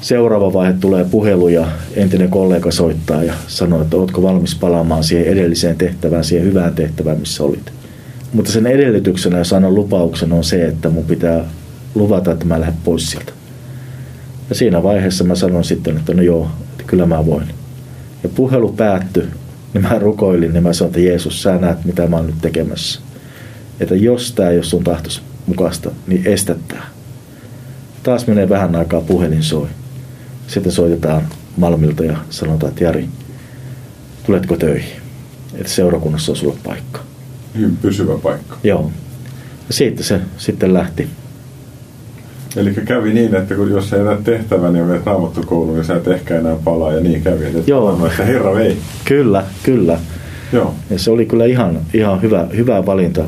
[0.00, 5.26] seuraava vaihe tulee puhelu ja entinen kollega soittaa ja sanoo, että oletko valmis palaamaan siihen
[5.26, 7.72] edelliseen tehtävään, siihen hyvään tehtävään, missä olit.
[8.34, 11.44] Mutta sen edellytyksenä ja sanon lupauksen on se, että mun pitää
[11.94, 13.32] luvata, että mä lähden pois sieltä.
[14.48, 17.48] Ja siinä vaiheessa mä sanoin sitten, että no joo, että kyllä mä voin.
[18.22, 19.26] Ja puhelu päättyi,
[19.74, 23.00] niin mä rukoilin, niin mä sanoin, että Jeesus, sä näet, mitä mä oon nyt tekemässä.
[23.80, 26.86] Että jos tämä ei ole sun tahtos mukaista, niin estä tää.
[28.02, 29.68] Taas menee vähän aikaa, puhelin soi.
[30.46, 33.08] Sitten soitetaan Malmilta ja sanotaan, että Jari,
[34.26, 35.02] tuletko töihin?
[35.54, 37.00] Että seurakunnassa on sulle paikka.
[37.56, 38.56] Hyvin pysyvä paikka.
[38.64, 38.90] Joo.
[39.68, 41.08] Ja siitä se sitten lähti.
[42.56, 46.08] Eli kävi niin, että kun jos ei enää tehtävä, niin menet raamattokouluun, niin sä et
[46.08, 47.44] ehkä enää palaa, ja niin kävi.
[47.44, 48.06] Että Joo.
[48.06, 48.76] että Herra vei.
[49.04, 49.98] Kyllä, kyllä.
[50.52, 50.74] Joo.
[50.90, 53.24] Ja se oli kyllä ihan, ihan hyvä, hyvä valinta.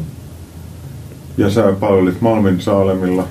[1.38, 3.26] Ja sä palvelit Malmin Saalemilla.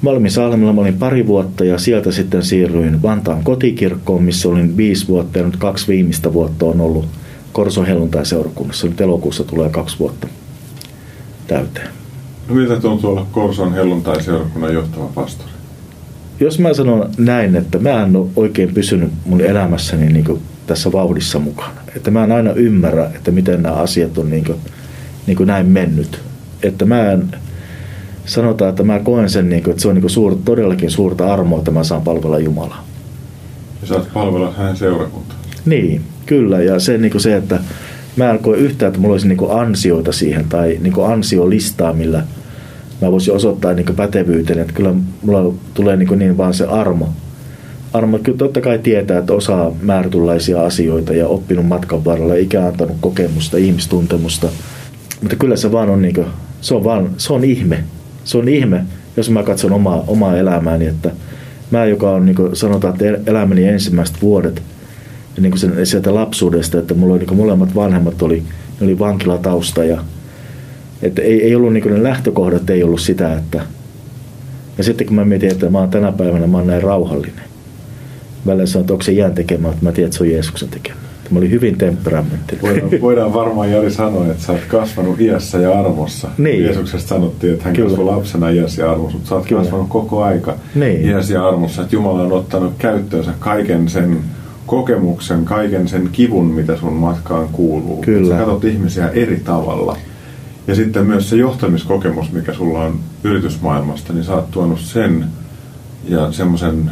[0.00, 5.08] Malmin Salmilla mä olin pari vuotta ja sieltä sitten siirryin Vantaan kotikirkkoon, missä olin viisi
[5.08, 7.06] vuotta ja nyt kaksi viimeistä vuotta on ollut
[7.54, 8.86] Korson helluntai-seurakunnassa.
[8.86, 10.28] Nyt elokuussa tulee kaksi vuotta
[11.46, 11.88] täyteen.
[12.48, 15.50] No miltä tuntuu olla Korson helluntai-seurakunnan johtava pastori?
[16.40, 20.92] Jos mä sanon näin, että mä en ole oikein pysynyt mun elämässäni niin kuin tässä
[20.92, 21.80] vauhdissa mukana.
[21.96, 24.58] Että mä en aina ymmärrä, että miten nämä asiat on niin kuin,
[25.26, 26.20] niin kuin näin mennyt.
[26.62, 27.30] Että mä en,
[28.26, 31.32] sanotaan, että mä koen sen, niin kuin, että se on niin kuin suur, todellakin suurta
[31.32, 32.84] armoa, että mä saan palvella Jumalaa.
[33.80, 35.43] Ja saat palvella hänen seurakuntaa.
[35.66, 36.62] Niin, kyllä.
[36.62, 37.60] Ja se, niin kuin se että
[38.16, 41.92] mä en koe yhtään, että mulla olisi niin kuin ansioita siihen tai niin kuin ansiolistaa,
[41.92, 42.24] millä
[43.02, 44.00] mä voisin osoittaa niin kuin.
[44.60, 47.08] Että kyllä mulla tulee niin, kuin niin vaan se armo.
[47.92, 52.96] Armo kyllä totta kai tietää, että osaa määrätynlaisia asioita ja oppinut matkan varrella, ikä antanut
[53.00, 54.48] kokemusta, ihmistuntemusta.
[55.20, 56.26] Mutta kyllä se vaan on, niin kuin,
[56.60, 57.84] se on, vaan, se on ihme.
[58.24, 58.84] Se on ihme,
[59.16, 61.10] jos mä katson omaa, omaa elämääni, että
[61.70, 64.62] mä, joka on niin kuin sanotaan, että elämäni ensimmäiset vuodet–
[65.40, 68.42] niin kuin sen, sieltä lapsuudesta, että mulla oli, niin kuin molemmat vanhemmat oli,
[68.80, 70.04] ne oli vankilatausta ja
[71.02, 73.60] että ei, ei ollut niin kuin ne lähtökohdat ei ollut sitä, että
[74.78, 77.44] ja sitten kun mä mietin, että mä oon tänä päivänä mä oon näin rauhallinen.
[78.46, 80.96] Välillä sanoin, että onko se jään tekemään, että mä tiedän, että se on Jeesuksen tekemä.
[81.30, 82.62] Mä olin hyvin temperamenttinen.
[82.62, 86.28] Voidaan, voidaan varmaan Jari sanoa, että sä oot kasvanut iässä ja armossa.
[86.38, 86.62] Niin.
[86.64, 87.88] Jeesuksesta sanottiin, että hän Kyllä.
[87.88, 89.62] kasvoi lapsena iässä ja armossa, mutta sä oot Kyllä.
[89.62, 91.04] kasvanut koko aika Niin.
[91.04, 91.82] iässä ja armossa.
[91.82, 94.18] Että Jumala on ottanut käyttöönsä kaiken sen
[94.66, 98.02] kokemuksen, kaiken sen kivun, mitä sun matkaan kuuluu.
[98.02, 98.28] Kyllä.
[98.38, 99.96] Sä katsot ihmisiä eri tavalla.
[100.66, 105.24] Ja sitten myös se johtamiskokemus, mikä sulla on yritysmaailmasta, niin sä oot tuonut sen
[106.08, 106.90] ja semmoisen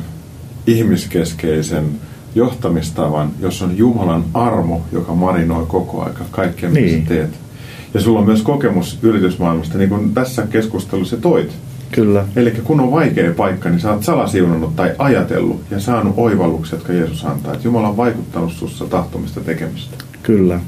[0.66, 1.84] ihmiskeskeisen
[2.34, 7.02] johtamistavan, jossa on Jumalan armo, joka marinoi koko aika kaikkea, mitä Niin.
[7.02, 7.30] sä teet.
[7.94, 11.52] Ja sulla on myös kokemus yritysmaailmasta, niin kuin tässä keskustelussa toit.
[11.92, 16.76] Kyllä, Eli kun on vaikea paikka, niin sä oot salasiunannut tai ajatellut ja saanut oivalluksia,
[16.78, 17.52] jotka Jeesus antaa.
[17.52, 19.96] Että Jumala on vaikuttanut sussa tahtomista tekemistä.
[20.22, 20.60] kyllä,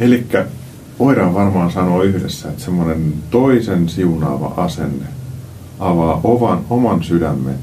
[0.00, 0.26] Eli
[0.98, 5.06] voidaan varmaan sanoa yhdessä, että semmoinen toisen siunaava asenne
[5.78, 7.58] avaa ovan, oman sydämen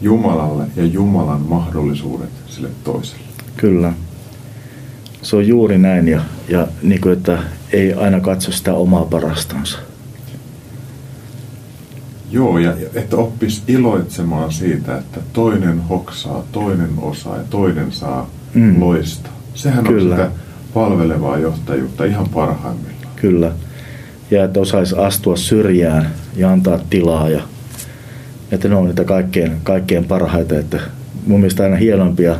[0.00, 3.24] Jumalalle ja Jumalan mahdollisuudet sille toiselle.
[3.56, 3.92] kyllä.
[5.22, 7.38] Se on juuri näin ja, ja niin kuin, että
[7.72, 9.78] ei aina katso sitä omaa parastansa.
[12.34, 18.80] Joo, ja että oppis iloitsemaan siitä, että toinen hoksaa, toinen osaa ja toinen saa Mm.
[18.80, 19.32] loistaa.
[19.54, 20.14] Sehän Kyllä.
[20.14, 20.30] on sitä
[20.74, 23.12] palvelevaa johtajuutta ihan parhaimmillaan.
[23.16, 23.52] Kyllä.
[24.30, 27.28] Ja että osaisi astua syrjään ja antaa tilaa.
[27.28, 27.42] Ja,
[28.52, 30.58] että ne on niitä kaikkein, kaikkein parhaita.
[30.58, 30.80] Että
[31.26, 32.36] mun mielestä aina hienompia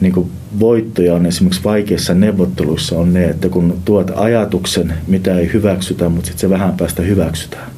[0.00, 0.30] niin
[0.60, 6.26] voittoja on esimerkiksi vaikeissa neuvotteluissa on ne, että kun tuot ajatuksen, mitä ei hyväksytä, mutta
[6.26, 7.73] sitten se vähän päästä hyväksytään.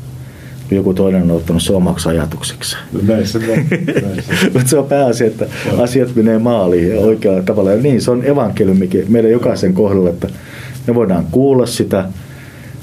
[0.70, 2.76] Joku toinen on ottanut se omaksi ajatukseksi.
[3.02, 3.44] Näin se on.
[4.02, 4.32] Näin se.
[4.54, 5.46] Mutta se on pääasia, että
[5.78, 7.72] asiat menee maaliin ja oikealla tavalla.
[7.72, 10.28] Ja niin, se on evankeliumikin meidän jokaisen kohdalla, että
[10.86, 12.04] me voidaan kuulla sitä,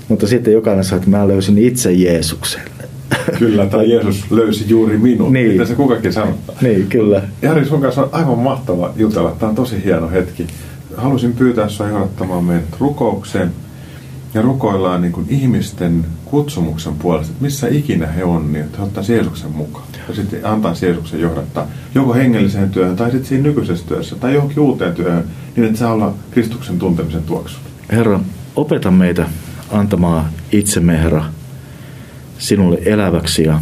[0.09, 2.61] mutta sitten jokainen saa, että mä löysin itse Jeesuksen.
[3.39, 5.31] Kyllä, tai Jeesus löysi juuri minut.
[5.31, 5.51] Niin.
[5.51, 6.55] Mitä se kukakin sanottaa.
[6.61, 7.21] Niin, kyllä.
[7.41, 9.35] Jari, sun kanssa on aivan mahtava jutella.
[9.39, 10.47] Tämä on tosi hieno hetki.
[10.97, 13.51] Halusin pyytää sinua johdattamaan meidät rukoukseen.
[14.33, 18.83] Ja rukoillaan niin kuin ihmisten kutsumuksen puolesta, että missä ikinä he on, niin että he
[18.83, 19.85] ottaisivat Jeesuksen mukaan.
[20.07, 24.59] Ja sitten antaa Jeesuksen johdattaa joko hengelliseen työhön tai sitten siinä nykyisessä työssä tai johonkin
[24.59, 25.23] uuteen työhön,
[25.55, 27.57] niin että saa olla Kristuksen tuntemisen tuoksu.
[27.91, 28.19] Herra,
[28.55, 29.25] opeta meitä
[29.71, 31.25] antamaan itsemme, Herra,
[32.37, 33.61] sinulle eläväksi ja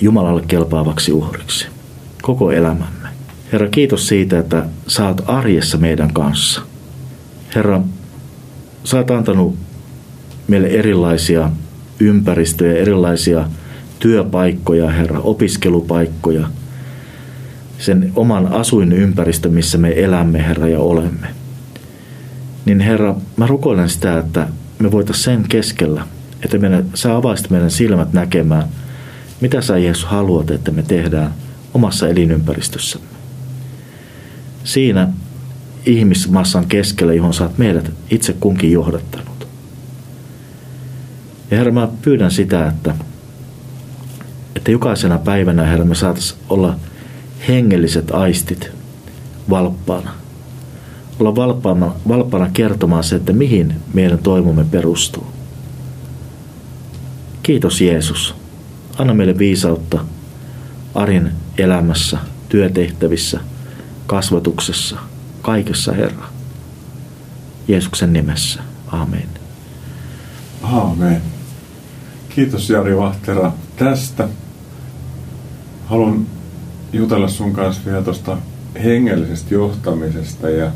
[0.00, 1.66] Jumalalle kelpaavaksi uhriksi.
[2.22, 3.08] Koko elämämme.
[3.52, 6.62] Herra, kiitos siitä, että saat arjessa meidän kanssa.
[7.54, 7.80] Herra,
[8.84, 9.65] sä oot antanut
[10.48, 11.50] meille erilaisia
[12.00, 13.48] ympäristöjä, erilaisia
[13.98, 16.48] työpaikkoja, Herra, opiskelupaikkoja,
[17.78, 21.26] sen oman asuinympäristön, missä me elämme, Herra, ja olemme.
[22.64, 26.06] Niin Herra, mä rukoilen sitä, että me voitaisiin sen keskellä,
[26.44, 28.68] että meidän, sä avaisit meidän silmät näkemään,
[29.40, 31.34] mitä sä Jeesus haluat, että me tehdään
[31.74, 33.06] omassa elinympäristössämme.
[34.64, 35.08] Siinä
[35.86, 39.25] ihmismassan keskellä, johon oot meidät itse kunkin johdattanut.
[41.50, 42.94] Ja Herra, mä pyydän sitä, että,
[44.56, 46.76] että jokaisena päivänä, Herra, me saataisiin olla
[47.48, 48.70] hengelliset aistit
[49.50, 50.10] valppaana.
[51.20, 55.26] Olla valppaana, valppaana kertomaan se, että mihin meidän toivomme perustuu.
[57.42, 58.34] Kiitos Jeesus.
[58.98, 60.04] Anna meille viisautta
[60.94, 63.40] arjen elämässä, työtehtävissä,
[64.06, 64.96] kasvatuksessa,
[65.42, 66.26] kaikessa Herra.
[67.68, 68.62] Jeesuksen nimessä.
[68.86, 69.28] Amen.
[70.62, 71.35] Aamen.
[72.36, 74.28] Kiitos Jari Vahtera tästä.
[75.86, 76.26] Haluan
[76.92, 78.36] jutella sun kanssa vielä tuosta
[78.84, 80.70] hengellisestä johtamisesta ja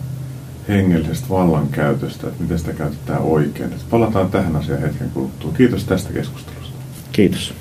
[0.69, 3.73] hengellisestä vallankäytöstä, että miten sitä käytetään oikein.
[3.73, 5.53] Et palataan tähän asiaan hetken kuluttua.
[5.57, 6.75] Kiitos tästä keskustelusta.
[7.13, 7.55] Kiitos.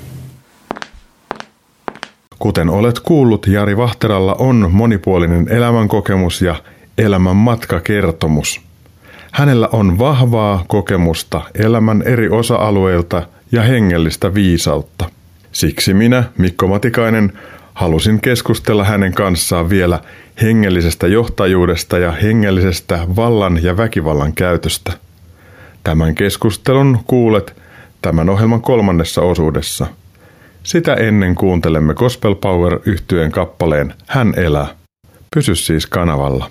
[2.38, 6.54] Kuten olet kuullut, Jari Vahteralla on monipuolinen elämänkokemus ja
[6.98, 8.60] elämän matkakertomus.
[9.32, 15.10] Hänellä on vahvaa kokemusta elämän eri osa-alueilta ja hengellistä viisautta.
[15.52, 17.32] Siksi minä, Mikko Matikainen,
[17.74, 20.00] halusin keskustella hänen kanssaan vielä
[20.42, 24.92] hengellisestä johtajuudesta ja hengellisestä vallan ja väkivallan käytöstä.
[25.84, 27.56] Tämän keskustelun kuulet
[28.02, 29.86] tämän ohjelman kolmannessa osuudessa.
[30.62, 34.68] Sitä ennen kuuntelemme Gospel Power yhtyeen kappaleen Hän elää.
[35.34, 36.50] Pysy siis kanavalla.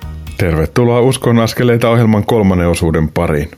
[0.41, 3.51] Tervetuloa Uskon askeleita ohjelman kolmannen osuuden pariin.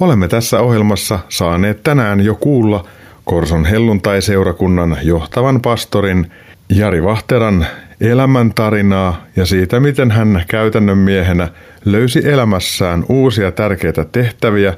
[0.00, 2.84] Olemme tässä ohjelmassa saaneet tänään jo kuulla
[3.24, 6.30] Korson helluntai-seurakunnan johtavan pastorin
[6.68, 7.66] Jari Vahteran
[8.00, 11.48] elämäntarinaa ja siitä, miten hän käytännön miehenä
[11.84, 14.74] löysi elämässään uusia tärkeitä tehtäviä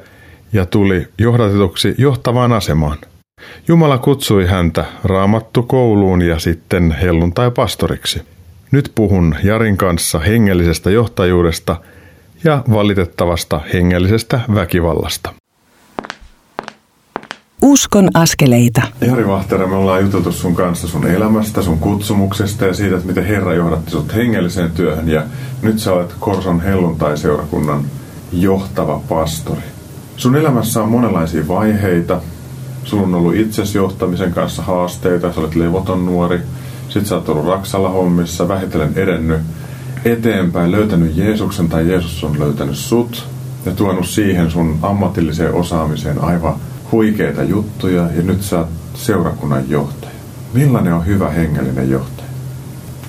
[0.53, 2.99] ja tuli johdatetuksi johtavaan asemaan.
[3.69, 8.23] Jumala kutsui häntä raamattu kouluun ja sitten helluntai-pastoriksi.
[8.73, 11.77] Nyt puhun Jarin kanssa hengellisestä johtajuudesta
[12.45, 15.33] ja valitettavasta hengellisestä väkivallasta.
[17.63, 18.83] Uskon askeleita.
[19.01, 23.27] Jari Vahtera, me ollaan juteltu sun kanssa sun elämästä, sun kutsumuksesta ja siitä, että miten
[23.27, 25.09] Herra johdatti sut hengelliseen työhön.
[25.09, 25.23] Ja
[25.63, 27.85] nyt sä olet Korson helluntai-seurakunnan
[28.33, 29.63] johtava pastori.
[30.17, 32.21] Sun elämässä on monenlaisia vaiheita.
[32.85, 36.41] Sulla on ollut itsesi johtamisen kanssa haasteita, sä olet levoton nuori.
[36.93, 39.41] Sitten sä oot ollut Raksalla hommissa, vähitellen edennyt
[40.05, 43.29] eteenpäin, löytänyt Jeesuksen tai Jeesus on löytänyt sut
[43.67, 46.55] ja tuonut siihen sun ammatilliseen osaamiseen aivan
[46.93, 50.13] huikeita juttuja ja nyt sä oot seurakunnan johtaja.
[50.55, 52.29] Millainen on hyvä hengellinen johtaja?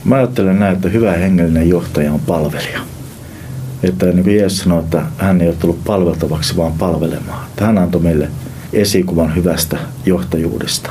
[0.05, 2.79] Mä ajattelen näin, että hyvä hengellinen johtaja on palvelija.
[3.83, 7.45] Että niin kuin Jeesus sanoi, että hän ei ole tullut palveltavaksi, vaan palvelemaan.
[7.45, 8.29] Että hän antoi meille
[8.73, 10.89] esikuvan hyvästä johtajuudesta.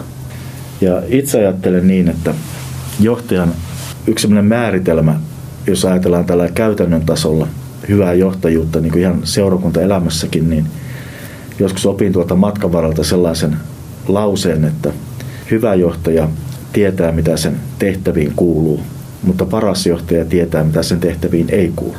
[0.81, 2.35] Ja itse ajattelen niin, että
[3.01, 3.55] johtajan
[4.07, 5.21] yksi määritelmä,
[5.67, 7.49] jos ajatellaan tällä käytännön tasolla
[7.89, 10.67] hyvää johtajuutta, niin kuin ihan seurakuntaelämässäkin, niin–
[11.59, 13.57] joskus opin tuolta matkan varalta sellaisen
[14.09, 14.93] lauseen, että
[15.51, 16.29] hyvä johtaja
[16.73, 18.81] tietää, mitä sen tehtäviin kuuluu,
[19.23, 21.97] mutta paras johtaja tietää, mitä sen tehtäviin ei kuulu.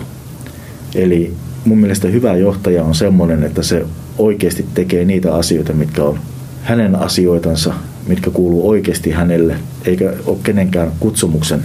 [0.96, 1.34] Eli
[1.66, 3.86] mun mielestä hyvä johtaja on semmoinen, että se
[4.18, 6.20] oikeasti tekee niitä asioita, mitkä on
[6.64, 7.74] hänen asioitansa,
[8.08, 11.62] mitkä kuuluu oikeasti hänelle, eikä ole kenenkään kutsumuksen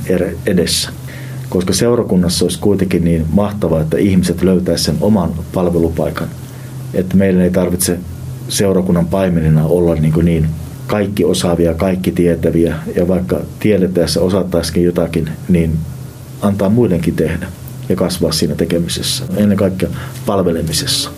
[0.46, 0.90] edessä.
[1.48, 6.28] Koska seurakunnassa olisi kuitenkin niin mahtavaa, että ihmiset löytäisivät sen oman palvelupaikan–
[6.94, 7.98] että meidän ei tarvitse
[8.48, 10.48] seurakunnan paimenina olla niin, kuin niin
[10.86, 15.78] kaikki osaavia, kaikki tietäviä ja vaikka tiedettäessä osattaisikin jotakin, niin
[16.42, 17.46] antaa muidenkin tehdä
[17.88, 19.88] ja kasvaa siinä tekemisessä, ennen kaikkea
[20.26, 21.10] palvelemisessa.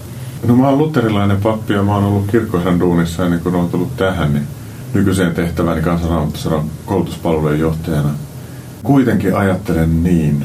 [0.47, 3.97] No mä oon luterilainen pappi ja mä oon ollut kirkkoherran duunissa ennen kuin oon tullut
[3.97, 4.47] tähän niin
[4.95, 8.11] nykyiseen tehtävääni kansanraamattoseran koulutuspalvelujen johtajana.
[8.83, 10.45] Kuitenkin ajattelen niin,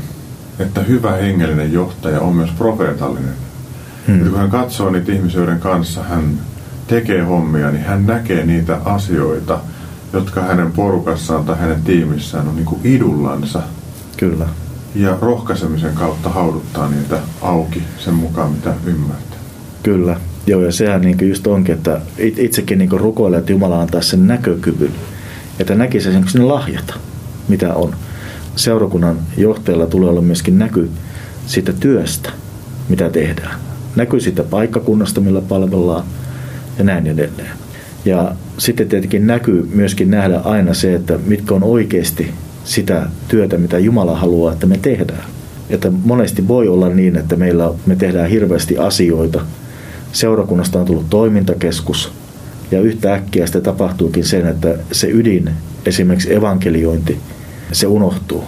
[0.59, 3.33] että hyvä hengellinen johtaja on myös profeetallinen.
[4.07, 4.29] Hmm.
[4.29, 6.39] kun hän katsoo niitä ihmisiä, joiden kanssa hän
[6.87, 9.59] tekee hommia, niin hän näkee niitä asioita,
[10.13, 13.61] jotka hänen porukassaan tai hänen tiimissään on niin kuin idullansa.
[14.17, 14.45] Kyllä.
[14.95, 19.39] Ja rohkaisemisen kautta hauduttaa niitä auki sen mukaan, mitä ymmärtää.
[19.83, 20.17] Kyllä.
[20.47, 24.91] Joo, ja sehän niin just onkin, että itsekin niin rukoilee, että Jumala antaa sen näkökyvyn,
[25.59, 26.93] että näkisi sen sinne lahjata,
[27.47, 27.95] mitä on.
[28.55, 30.89] Seurakunnan johtajalla tulee olla myöskin näky
[31.45, 32.29] siitä työstä,
[32.89, 33.59] mitä tehdään.
[33.95, 36.03] Näkyy siitä paikkakunnasta, millä palvellaan
[36.77, 37.51] ja näin edelleen.
[38.05, 42.31] Ja sitten tietenkin näkyy myöskin nähdä aina se, että mitkä on oikeasti
[42.63, 45.25] sitä työtä, mitä Jumala haluaa, että me tehdään.
[45.69, 49.41] Että monesti voi olla niin, että meillä me tehdään hirveästi asioita.
[50.15, 52.11] Seurakunnasta on tullut toimintakeskus
[52.71, 55.49] ja yhtäkkiä sitten tapahtuukin sen, että se ydin,
[55.85, 57.19] esimerkiksi evankeliointi,
[57.71, 58.43] se unohtuu.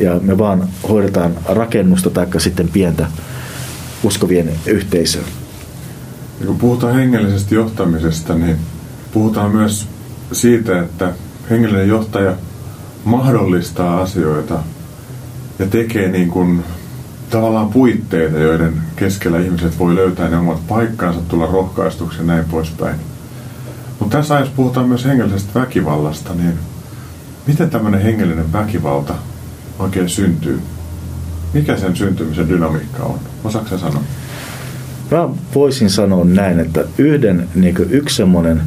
[0.00, 3.06] Ja me vaan hoidetaan rakennusta tai sitten pientä
[4.02, 5.22] uskovien yhteisöä.
[6.40, 8.56] Ja kun puhutaan hengellisestä johtamisesta, niin
[9.12, 9.86] puhutaan myös
[10.32, 11.12] siitä, että
[11.50, 12.34] hengellinen johtaja
[13.04, 14.58] mahdollistaa asioita
[15.58, 16.64] ja tekee niin kuin
[17.30, 22.96] tavallaan puitteita, joiden keskellä ihmiset voi löytää ne omat paikkansa, tulla rohkaistuksi ja näin poispäin.
[24.00, 26.52] Mutta tässä ajassa puhutaan myös hengellisestä väkivallasta, niin
[27.46, 29.14] miten tämmöinen hengellinen väkivalta
[29.78, 30.60] oikein syntyy?
[31.52, 33.18] Mikä sen syntymisen dynamiikka on?
[33.44, 34.02] Osaatko sanoa?
[35.10, 38.62] Mä voisin sanoa näin, että yhden, niin yksi semmoinen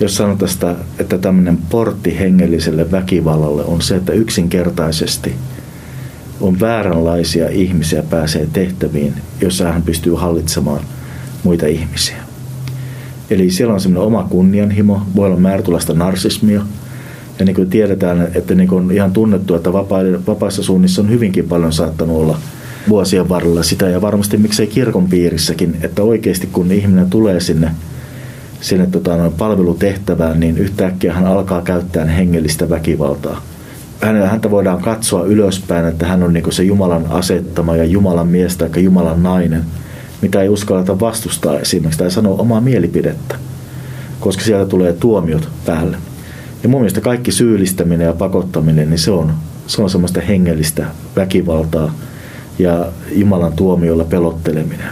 [0.00, 5.34] jos sanotaan että tämmöinen portti hengelliselle väkivallalle on se, että yksinkertaisesti
[6.40, 10.80] on vääränlaisia ihmisiä pääsee tehtäviin, jossa hän pystyy hallitsemaan
[11.44, 12.16] muita ihmisiä.
[13.30, 16.62] Eli siellä on semmoinen oma kunnianhimo, voi olla määrätulaista narsismia.
[17.38, 19.72] Ja niin kuin tiedetään, että niin kuin on ihan tunnettu, että
[20.26, 22.38] vapaissa suunnissa on hyvinkin paljon saattanut olla
[22.88, 27.70] vuosien varrella sitä, ja varmasti miksei kirkon piirissäkin, että oikeasti kun ihminen tulee sinne
[28.60, 33.42] sinne tota, palvelutehtävään, niin yhtäkkiä hän alkaa käyttää hengellistä väkivaltaa.
[34.00, 38.84] Häntä voidaan katsoa ylöspäin, että hän on niin se Jumalan asettama ja Jumalan mies tai
[38.84, 39.64] Jumalan nainen,
[40.22, 43.34] mitä ei uskalleta vastustaa esimerkiksi tai sanoa omaa mielipidettä,
[44.20, 45.96] koska sieltä tulee tuomiot päälle.
[46.62, 49.32] Ja mun mielestä kaikki syyllistäminen ja pakottaminen, niin se on,
[49.66, 50.86] se on semmoista hengellistä
[51.16, 51.94] väkivaltaa
[52.58, 54.88] ja Jumalan tuomiolla pelotteleminen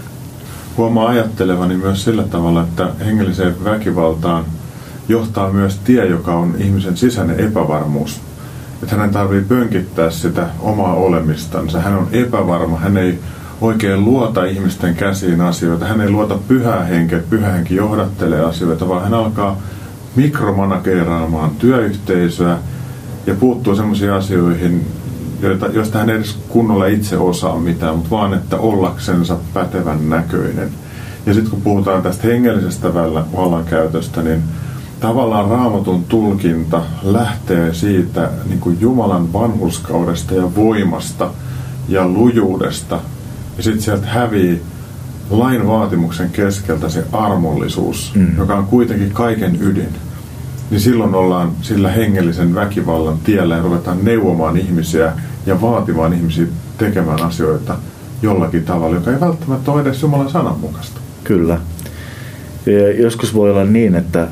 [0.79, 4.45] huomaa ajattelevani myös sillä tavalla, että hengelliseen väkivaltaan
[5.09, 8.21] johtaa myös tie, joka on ihmisen sisäinen epävarmuus.
[8.83, 11.81] Että hänen tarvii pönkittää sitä omaa olemistansa.
[11.81, 13.19] Hän on epävarma, hän ei
[13.61, 15.87] oikein luota ihmisten käsiin asioita.
[15.87, 19.61] Hän ei luota pyhää henkeä, pyhä henki johdattelee asioita, vaan hän alkaa
[20.17, 22.59] mikromanageeraamaan työyhteisöä
[23.27, 24.87] ja puuttuu sellaisiin asioihin,
[25.43, 30.71] joita, joista hän ei edes kunnolla itse osaa mitään, mutta vaan että ollaksensa pätevän näköinen.
[31.27, 34.43] Ja sitten kun puhutaan tästä hengellisestä vallankäytöstä, niin
[35.01, 41.31] tavallaan raamatun tulkinta lähtee siitä niin kuin Jumalan vanhuskaudesta ja voimasta
[41.89, 43.01] ja lujuudesta.
[43.57, 44.63] Ja sitten sieltä hävii
[45.31, 48.37] lain vaatimuksen keskeltä se armollisuus, mm.
[48.39, 49.89] joka on kuitenkin kaiken ydin.
[50.71, 55.13] Niin silloin ollaan sillä hengellisen väkivallan tiellä ja ruvetaan neuvomaan ihmisiä
[55.47, 56.47] ja vaatimaan ihmisiä
[56.79, 57.77] tekemään asioita
[58.23, 61.01] jollakin tavalla, joka ei välttämättä ole edes Jumalan sanan mukaista.
[61.25, 61.61] Kyllä.
[62.67, 64.29] Ja joskus voi olla niin, että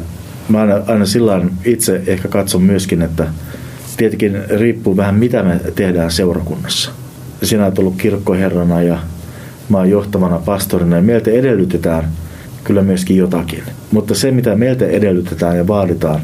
[0.49, 3.27] mä aina, aina sillä itse ehkä katson myöskin, että
[3.97, 6.91] tietenkin riippuu vähän mitä me tehdään seurakunnassa.
[7.43, 8.99] Sinä olet ollut kirkkoherrana ja
[9.69, 12.09] mä oon johtavana pastorina ja meiltä edellytetään
[12.65, 13.63] kyllä myöskin jotakin.
[13.91, 16.21] Mutta se mitä meiltä edellytetään ja vaaditaan,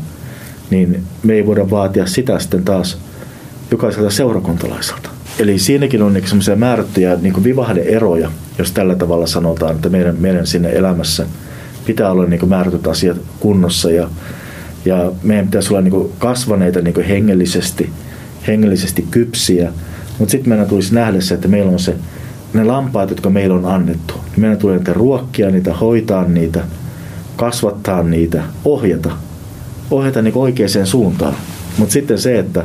[0.70, 2.99] niin me ei voida vaatia sitä sitten taas–
[3.73, 5.11] jokaiselta seurakuntalaiselta.
[5.39, 10.47] Eli siinäkin on niin semmoisia määrättyjä niin vivahdeeroja, jos tällä tavalla sanotaan, että meidän, meidän
[10.47, 11.27] sinne elämässä
[11.87, 14.09] pitää olla niin määrätyt asiat kunnossa ja,
[14.85, 17.91] ja meidän pitäisi olla niin kasvaneita niin hengellisesti,
[18.47, 19.72] hengellisesti kypsiä,
[20.18, 21.97] mutta sitten meidän tulisi nähdä se, että meillä on se,
[22.53, 24.14] ne lampaat, jotka meillä on annettu.
[24.37, 26.64] Meidän tulee niitä ruokkia, niitä hoitaa niitä,
[27.37, 29.11] kasvattaa niitä, ohjata.
[29.91, 31.35] Ohjata niin oikeaan suuntaan.
[31.78, 32.64] Mutta sitten se, että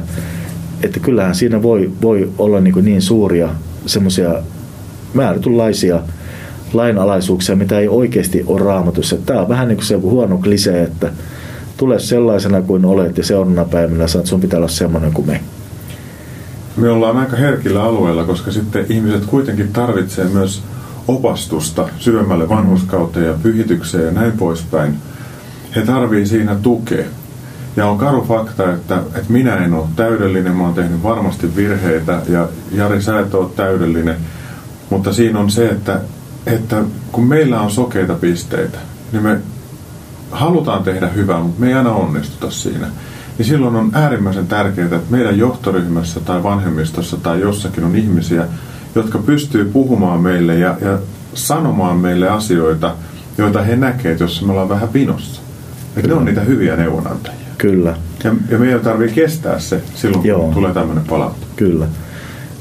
[0.84, 3.50] että kyllähän siinä voi, voi olla niin, niin suuria
[3.86, 4.36] semmoisia
[5.14, 6.00] määrätynlaisia
[6.78, 9.18] lainalaisuuksia, mitä ei oikeasti ole raamatussa.
[9.26, 11.12] Tämä on vähän niin kuin se huono klisee, että
[11.78, 15.42] tule sellaisena kuin olet ja seuraavana päivänä sanot, sun pitää olla semmoinen kuin me.
[16.78, 20.64] Me ollaan aika herkillä alueella, koska sitten ihmiset kuitenkin tarvitsee myös
[21.08, 24.96] opastusta syvemmälle vanhuskauteen ja pyhitykseen ja näin poispäin.
[25.76, 27.06] He tarvii siinä tukea.
[27.76, 32.22] Ja on karu fakta, että, että minä en ole täydellinen, mä oon tehnyt varmasti virheitä
[32.30, 34.16] ja Jari sä et ole täydellinen.
[34.90, 36.00] Mutta siinä on se, että,
[36.48, 38.78] että kun meillä on sokeita pisteitä,
[39.12, 39.38] niin me
[40.32, 42.88] halutaan tehdä hyvää, mutta me ei aina onnistuta siinä.
[43.38, 48.48] Niin silloin on äärimmäisen tärkeää, että meidän johtoryhmässä tai vanhemmistossa tai jossakin on ihmisiä,
[48.96, 51.00] jotka pystyy puhumaan meille ja, ja
[51.34, 52.96] sanomaan meille asioita,
[53.38, 55.42] joita he näkevät, jos me ollaan vähän vinossa.
[55.96, 57.48] Että ne on niitä hyviä neuvonantajia.
[57.58, 57.96] Kyllä.
[58.24, 60.52] Ja, ja meidän tarvii kestää se silloin, kun Joo.
[60.54, 61.46] tulee tämmöinen palaute.
[61.56, 61.88] Kyllä.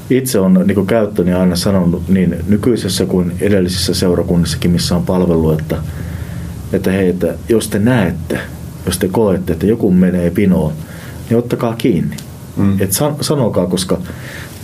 [0.09, 5.77] Itse on niin käyttöni aina sanonut niin nykyisessä kuin edellisissä seurakunnissakin, missä on palvelu, että,
[6.73, 8.39] että hei, että jos te näette,
[8.85, 10.73] jos te koette, että joku menee pinoon,
[11.29, 12.15] niin ottakaa kiinni.
[12.57, 12.81] Mm.
[12.81, 13.97] Et san, sanokaa, koska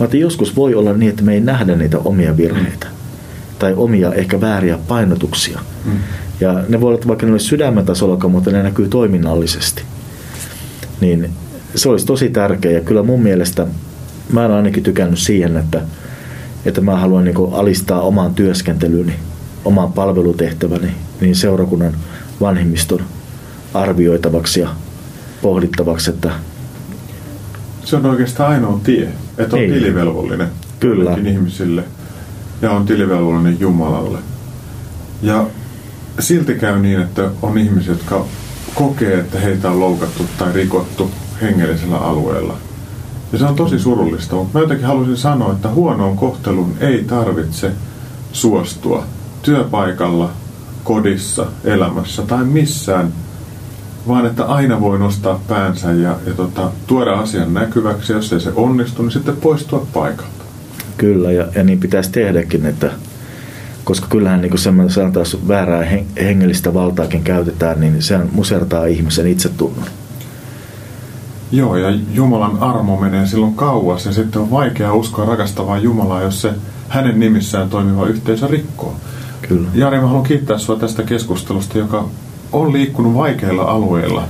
[0.00, 2.86] mä että joskus voi olla niin, että me ei nähdä niitä omia virheitä
[3.58, 5.60] tai omia ehkä vääriä painotuksia.
[5.84, 5.92] Mm.
[6.40, 9.82] Ja ne voi olla vaikka ne olisi sydämen tasolla, mutta ne näkyy toiminnallisesti.
[11.00, 11.30] Niin
[11.74, 13.66] se olisi tosi tärkeä ja kyllä mun mielestä
[14.32, 15.80] mä olen ainakin tykännyt siihen, että,
[16.64, 19.12] että mä haluan niin alistaa omaan työskentelyni,
[19.64, 20.88] omaan palvelutehtäväni
[21.20, 21.96] niin seurakunnan
[22.40, 23.00] vanhimmiston
[23.74, 24.68] arvioitavaksi ja
[25.42, 26.30] pohdittavaksi, että
[27.84, 29.08] Se on oikeastaan ainoa tie,
[29.38, 29.72] että on Niin.
[29.74, 30.48] tilivelvollinen
[30.80, 31.18] Kyllä.
[31.24, 31.84] ihmisille
[32.62, 34.18] ja on tilivelvollinen Jumalalle.
[35.22, 35.46] Ja
[36.18, 38.24] silti käy niin, että on ihmisiä, jotka
[38.74, 41.10] kokee, että heitä on loukattu tai rikottu
[41.42, 42.56] hengellisellä alueella.
[43.34, 47.72] Ja se on tosi surullista, mutta mä jotenkin haluaisin sanoa, että huonoon kohteluun ei tarvitse
[48.32, 49.04] suostua
[49.42, 50.30] työpaikalla,
[50.84, 53.12] kodissa, elämässä tai missään,
[54.08, 58.12] vaan että aina voi nostaa päänsä ja, ja tota, tuoda asian näkyväksi.
[58.12, 60.44] Jos ei se onnistu, niin sitten poistua paikalta.
[60.96, 62.90] Kyllä, ja, ja niin pitäisi tehdäkin, että
[63.84, 64.58] koska kyllähän niin
[64.88, 70.03] sanotaan, väärää hen- hengellistä valtaakin käytetään, niin sehän musertaa ihmisen itsetunnon.
[71.54, 76.42] Joo, ja Jumalan armo menee silloin kauas ja sitten on vaikea uskoa rakastavaa Jumalaa, jos
[76.42, 76.52] se
[76.88, 78.96] hänen nimissään toimiva yhteisö rikkoo.
[79.48, 79.68] Kyllä.
[79.74, 82.04] Jari, mä haluan kiittää sinua tästä keskustelusta, joka
[82.52, 84.22] on liikkunut vaikeilla alueilla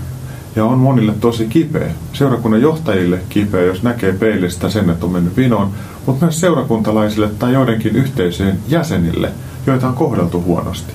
[0.56, 1.90] ja on monille tosi kipeä.
[2.12, 5.70] Seurakunnan johtajille kipeä, jos näkee peilistä sen, että on mennyt vinoon,
[6.06, 9.32] mutta myös seurakuntalaisille tai joidenkin yhteisöjen jäsenille,
[9.66, 10.92] joita on kohdeltu huonosti.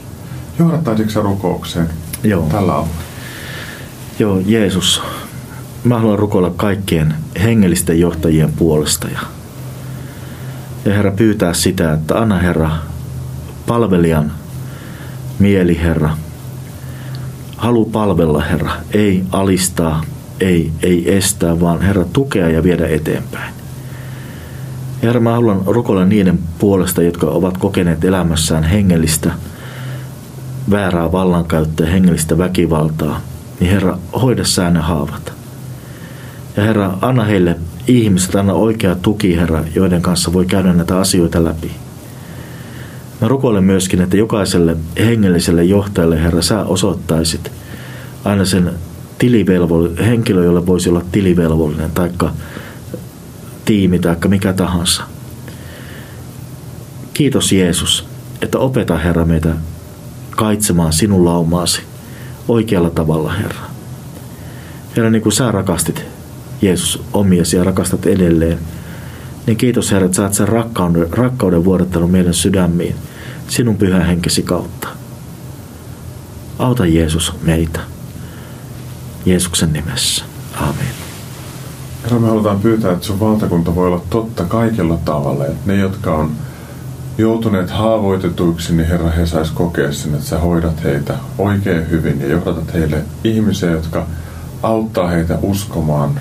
[0.59, 1.89] Johdattaisitko rukoukseen
[2.23, 2.47] Joo.
[2.51, 3.03] tällä alueella?
[4.19, 5.01] Joo, Jeesus,
[5.83, 7.13] mä haluan rukoilla kaikkien
[7.43, 9.19] hengellisten johtajien puolesta ja,
[10.85, 12.71] ja Herra pyytää sitä, että anna Herra
[13.67, 14.31] palvelijan
[15.39, 16.17] mieli Herra.
[17.57, 20.03] Halu palvella Herra, ei alistaa,
[20.39, 23.53] ei, ei estää, vaan Herra tukea ja viedä eteenpäin.
[25.03, 29.31] Herra, mä haluan rukoilla niiden puolesta, jotka ovat kokeneet elämässään hengellistä
[30.71, 33.21] väärää vallankäyttöä, hengellistä väkivaltaa,
[33.59, 35.38] niin Herra, hoida sä ne haavat.
[36.59, 37.55] Ja Herra, anna heille
[37.87, 41.71] ihmiset, anna oikea tuki, Herra, joiden kanssa voi käydä näitä asioita läpi.
[43.21, 47.51] Mä rukoilen myöskin, että jokaiselle hengelliselle johtajalle, Herra, sä osoittaisit
[48.25, 48.73] aina sen
[49.17, 52.33] tilivelvollinen, henkilö, jolle voisi olla tilivelvollinen, taikka
[53.65, 55.03] tiimi, taikka mikä tahansa.
[57.13, 58.05] Kiitos Jeesus,
[58.41, 59.55] että opeta Herra meitä
[60.31, 61.81] kaitsemaan sinun laumaasi
[62.47, 63.65] oikealla tavalla, Herra.
[64.95, 66.18] Herra, niin kuin sä rakastit
[66.61, 68.59] Jeesus omiesi ja rakastat edelleen,
[69.45, 72.95] niin kiitos Herra, että oot sen rakkauden, rakkauden vuodattanut meidän sydämiin
[73.47, 74.87] sinun pyhän henkesi kautta.
[76.59, 77.79] Auta Jeesus meitä.
[79.25, 80.25] Jeesuksen nimessä.
[80.55, 80.93] Amen.
[82.03, 85.45] Herra, me halutaan pyytää, että sun valtakunta voi olla totta kaikella tavalla.
[85.45, 86.31] Että ne, jotka on
[87.17, 92.27] joutuneet haavoitetuiksi, niin Herra, he sais kokea sen, että sä hoidat heitä oikein hyvin ja
[92.27, 94.07] johdatat heille ihmisiä, jotka
[94.63, 96.19] auttaa heitä uskomaan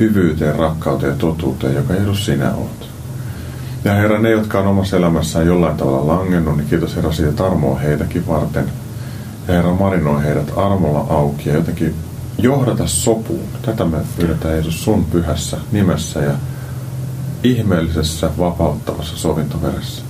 [0.00, 2.88] hyvyyteen, rakkauteen ja totuuteen, joka Jeesus sinä olet.
[3.84, 7.46] Ja Herra, ne, jotka on omassa elämässään jollain tavalla langennut, niin kiitos Herra siitä, että
[7.46, 8.64] armoa heitäkin varten.
[9.48, 11.94] Ja Herra, marinoi heidät armolla auki ja jotenkin
[12.38, 13.48] johdata sopuun.
[13.62, 16.32] Tätä me pyydetään Jeesus sun pyhässä nimessä ja
[17.42, 20.02] ihmeellisessä vapauttavassa sovintoveressä.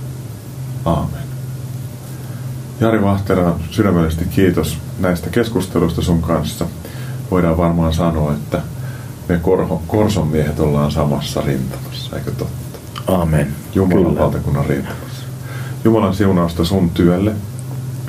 [0.85, 1.29] Aamen.
[2.79, 6.65] Jari Vahtera, sydämellisesti kiitos näistä keskusteluista sun kanssa.
[7.31, 8.61] Voidaan varmaan sanoa, että
[9.29, 12.79] me korho, Korson miehet ollaan samassa rintamassa, eikö totta?
[13.07, 13.55] Amen.
[13.75, 14.19] Jumalan Kyllä.
[14.19, 15.23] valtakunnan rintamassa.
[15.83, 17.31] Jumalan siunausta sun työlle,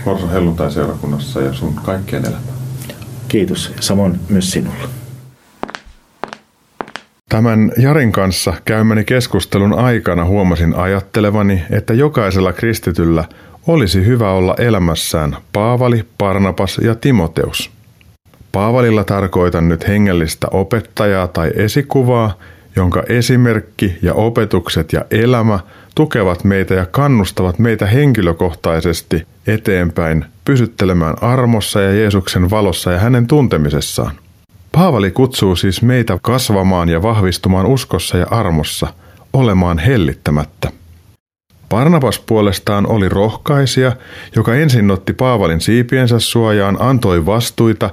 [0.04, 2.60] Korson helluntai-seurakunnassa ja sun kaikkien elämään.
[3.28, 3.72] Kiitos.
[3.80, 4.88] Samoin myös sinulle.
[7.28, 13.24] Tämän Jarin kanssa käymäni keskustelun aikana huomasin ajattelevani, että jokaisella kristityllä
[13.66, 17.79] olisi hyvä olla elämässään Paavali, Parnapas ja Timoteus.
[18.52, 22.38] Paavalilla tarkoitan nyt hengellistä opettajaa tai esikuvaa,
[22.76, 25.58] jonka esimerkki ja opetukset ja elämä
[25.94, 34.12] tukevat meitä ja kannustavat meitä henkilökohtaisesti eteenpäin pysyttelemään armossa ja Jeesuksen valossa ja hänen tuntemisessaan.
[34.72, 38.86] Paavali kutsuu siis meitä kasvamaan ja vahvistumaan uskossa ja armossa,
[39.32, 40.72] olemaan hellittämättä.
[41.68, 43.92] Barnabas puolestaan oli rohkaisija,
[44.36, 47.90] joka ensin otti Paavalin siipiensä suojaan, antoi vastuita,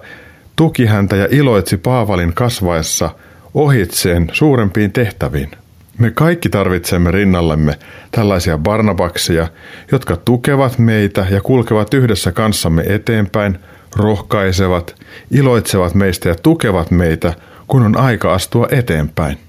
[0.58, 3.10] tuki häntä ja iloitsi Paavalin kasvaessa
[3.53, 5.51] ohitseen suurempiin tehtäviin.
[5.97, 7.74] Me kaikki tarvitsemme rinnallemme
[8.12, 9.47] tällaisia Barnabaksia,
[9.91, 13.60] jotka tukevat meitä ja kulkevat yhdessä kanssamme eteenpäin,
[13.95, 14.95] rohkaisevat,
[15.32, 17.34] iloitsevat meistä ja tukevat meitä,
[17.68, 19.47] kun on aika astua eteenpäin.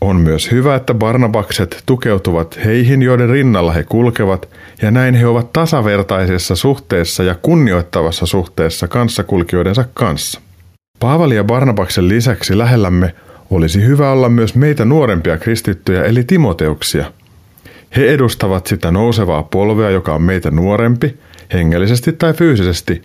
[0.00, 4.48] On myös hyvä, että Barnabakset tukeutuvat heihin, joiden rinnalla he kulkevat,
[4.82, 10.40] ja näin he ovat tasavertaisessa suhteessa ja kunnioittavassa suhteessa kanssakulkijoidensa kanssa.
[10.98, 13.14] Paavali ja Barnabaksen lisäksi lähellämme
[13.50, 17.12] olisi hyvä olla myös meitä nuorempia kristittyjä eli Timoteuksia.
[17.96, 21.16] He edustavat sitä nousevaa polvea, joka on meitä nuorempi,
[21.52, 23.02] hengellisesti tai fyysisesti,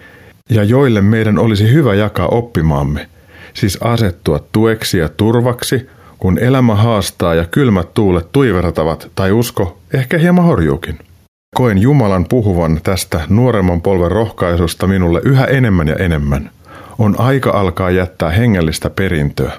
[0.49, 3.07] ja joille meidän olisi hyvä jakaa oppimaamme,
[3.53, 5.89] siis asettua tueksi ja turvaksi,
[6.21, 10.99] kun elämä haastaa ja kylmät tuulet tuivertavat tai usko ehkä hieman horjuukin.
[11.55, 16.49] Koen Jumalan puhuvan tästä nuoremman polven rohkaisusta minulle yhä enemmän ja enemmän.
[16.99, 19.51] On aika alkaa jättää hengellistä perintöä.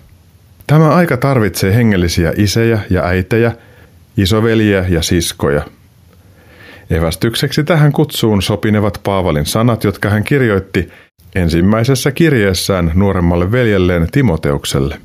[0.66, 3.52] Tämä aika tarvitsee hengellisiä isejä ja äitejä,
[4.16, 5.62] isoveliä ja siskoja.
[6.90, 10.88] Evästykseksi tähän kutsuun sopinevat Paavalin sanat, jotka hän kirjoitti
[11.34, 14.98] ensimmäisessä kirjeessään nuoremmalle veljelleen Timoteukselle.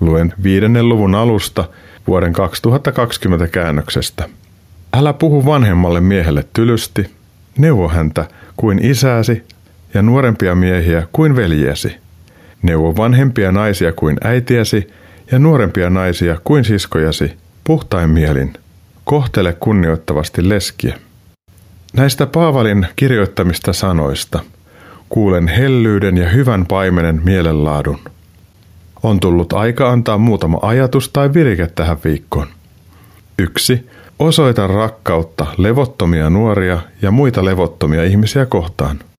[0.00, 1.64] Luen viidennen luvun alusta
[2.06, 4.28] vuoden 2020 käännöksestä.
[4.92, 7.10] Älä puhu vanhemmalle miehelle tylysti,
[7.58, 8.24] neuvo häntä
[8.56, 9.42] kuin isääsi
[9.94, 11.96] ja nuorempia miehiä kuin veljiesi–
[12.62, 14.90] Neuvo vanhempia naisia kuin äitiäsi
[15.32, 17.32] ja nuorempia naisia kuin siskojasi,
[17.64, 18.52] puhtain mielin.
[19.04, 20.98] Kohtele kunnioittavasti leskiä.
[21.92, 24.40] Näistä Paavalin kirjoittamista sanoista
[25.08, 27.98] kuulen hellyyden ja hyvän paimenen mielenlaadun.
[29.02, 32.46] On tullut aika antaa muutama ajatus tai virike tähän viikkoon.
[33.38, 33.86] Yksi.
[34.18, 38.98] Osoita rakkautta levottomia nuoria ja muita levottomia ihmisiä kohtaan–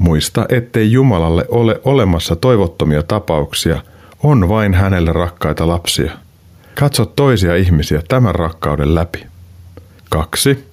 [0.00, 3.82] Muista, ettei Jumalalle ole olemassa toivottomia tapauksia,
[4.22, 6.12] on vain hänelle rakkaita lapsia.
[6.74, 9.26] Katso toisia ihmisiä tämän rakkauden läpi.
[10.10, 10.64] 2.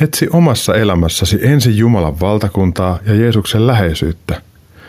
[0.00, 4.42] Etsi omassa elämässäsi ensin Jumalan valtakuntaa ja Jeesuksen läheisyyttä.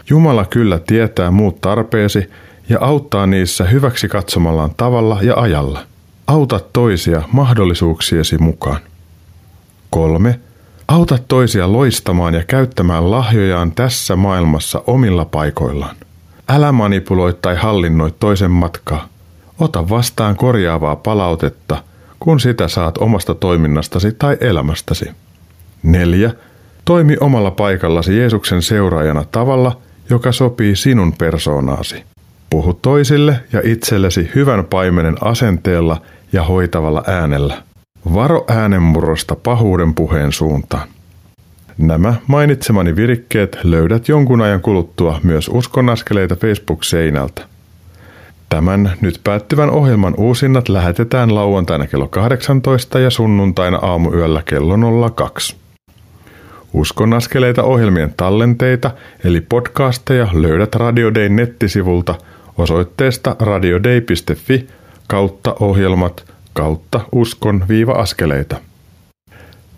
[0.10, 2.30] Jumala kyllä tietää muut tarpeesi
[2.70, 5.80] ja auttaa niissä hyväksi katsomallaan tavalla ja ajalla.
[6.28, 8.80] Auta toisia mahdollisuuksiesi mukaan.
[9.90, 10.40] 3.
[10.88, 15.96] Auta toisia loistamaan ja käyttämään lahjojaan tässä maailmassa omilla paikoillaan.
[16.50, 19.08] Älä manipuloi tai hallinnoi toisen matkaa.
[19.60, 21.84] Ota vastaan korjaavaa palautetta,
[22.20, 25.06] kun sitä saat omasta toiminnastasi tai elämästäsi.
[25.84, 26.32] 4.
[26.86, 29.78] Toimi omalla paikallasi Jeesuksen seuraajana tavalla,
[30.10, 32.04] joka sopii sinun persoonaasi.
[32.54, 36.02] Puhu toisille ja itsellesi hyvän paimenen asenteella
[36.34, 37.64] ja hoitavalla äänellä.
[38.14, 40.88] Varo äänenmurrosta pahuuden puheen suuntaan.
[41.78, 47.42] Nämä mainitsemani virikkeet löydät jonkun ajan kuluttua myös Uskonaskeleita Facebook-seinältä.
[48.50, 55.56] Tämän nyt päättyvän ohjelman uusinnat lähetetään lauantaina kello 18 ja sunnuntaina aamuyöllä kello 02.
[56.74, 58.92] Uskonaskeleita ohjelmien tallenteita
[59.24, 62.16] eli podcasteja löydät Radio Day nettisivulta
[62.58, 64.68] osoitteesta radiodei.fi
[65.08, 68.58] kautta ohjelmat kautta uskon-askeleita.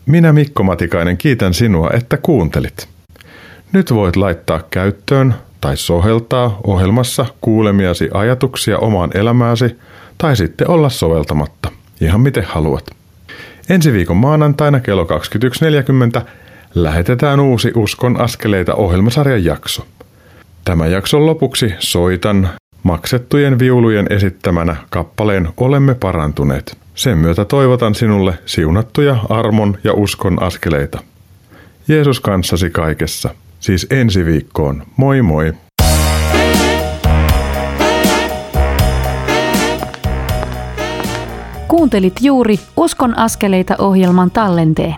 [0.05, 2.87] Minä Mikko Matikainen kiitän sinua, että kuuntelit.
[3.71, 9.75] Nyt voit laittaa käyttöön tai soheltaa ohjelmassa kuulemiasi ajatuksia omaan elämääsi
[10.17, 11.71] tai sitten olla soveltamatta,
[12.01, 12.85] ihan miten haluat.
[13.69, 15.03] Ensi viikon maanantaina kello
[16.19, 16.21] 21.40
[16.75, 19.85] lähetetään uusi Uskon askeleita ohjelmasarjan jakso.
[20.65, 22.49] Tämän jakson lopuksi soitan
[22.85, 26.77] maksettujen viulujen esittämänä kappaleen Olemme parantuneet.
[26.95, 30.99] Sen myötä toivotan sinulle siunattuja armon ja uskon askeleita.
[31.87, 33.29] Jeesus kanssasi kaikessa,
[33.59, 34.83] siis ensi viikkoon.
[34.97, 35.53] Moi moi!
[41.67, 44.95] Kuuntelit juuri Uskon askeleita ohjelman tallenteen.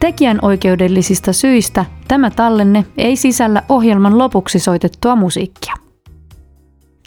[0.00, 5.87] Tekijän oikeudellisista syistä tämä tallenne ei sisällä ohjelman lopuksi soitettua musiikkia.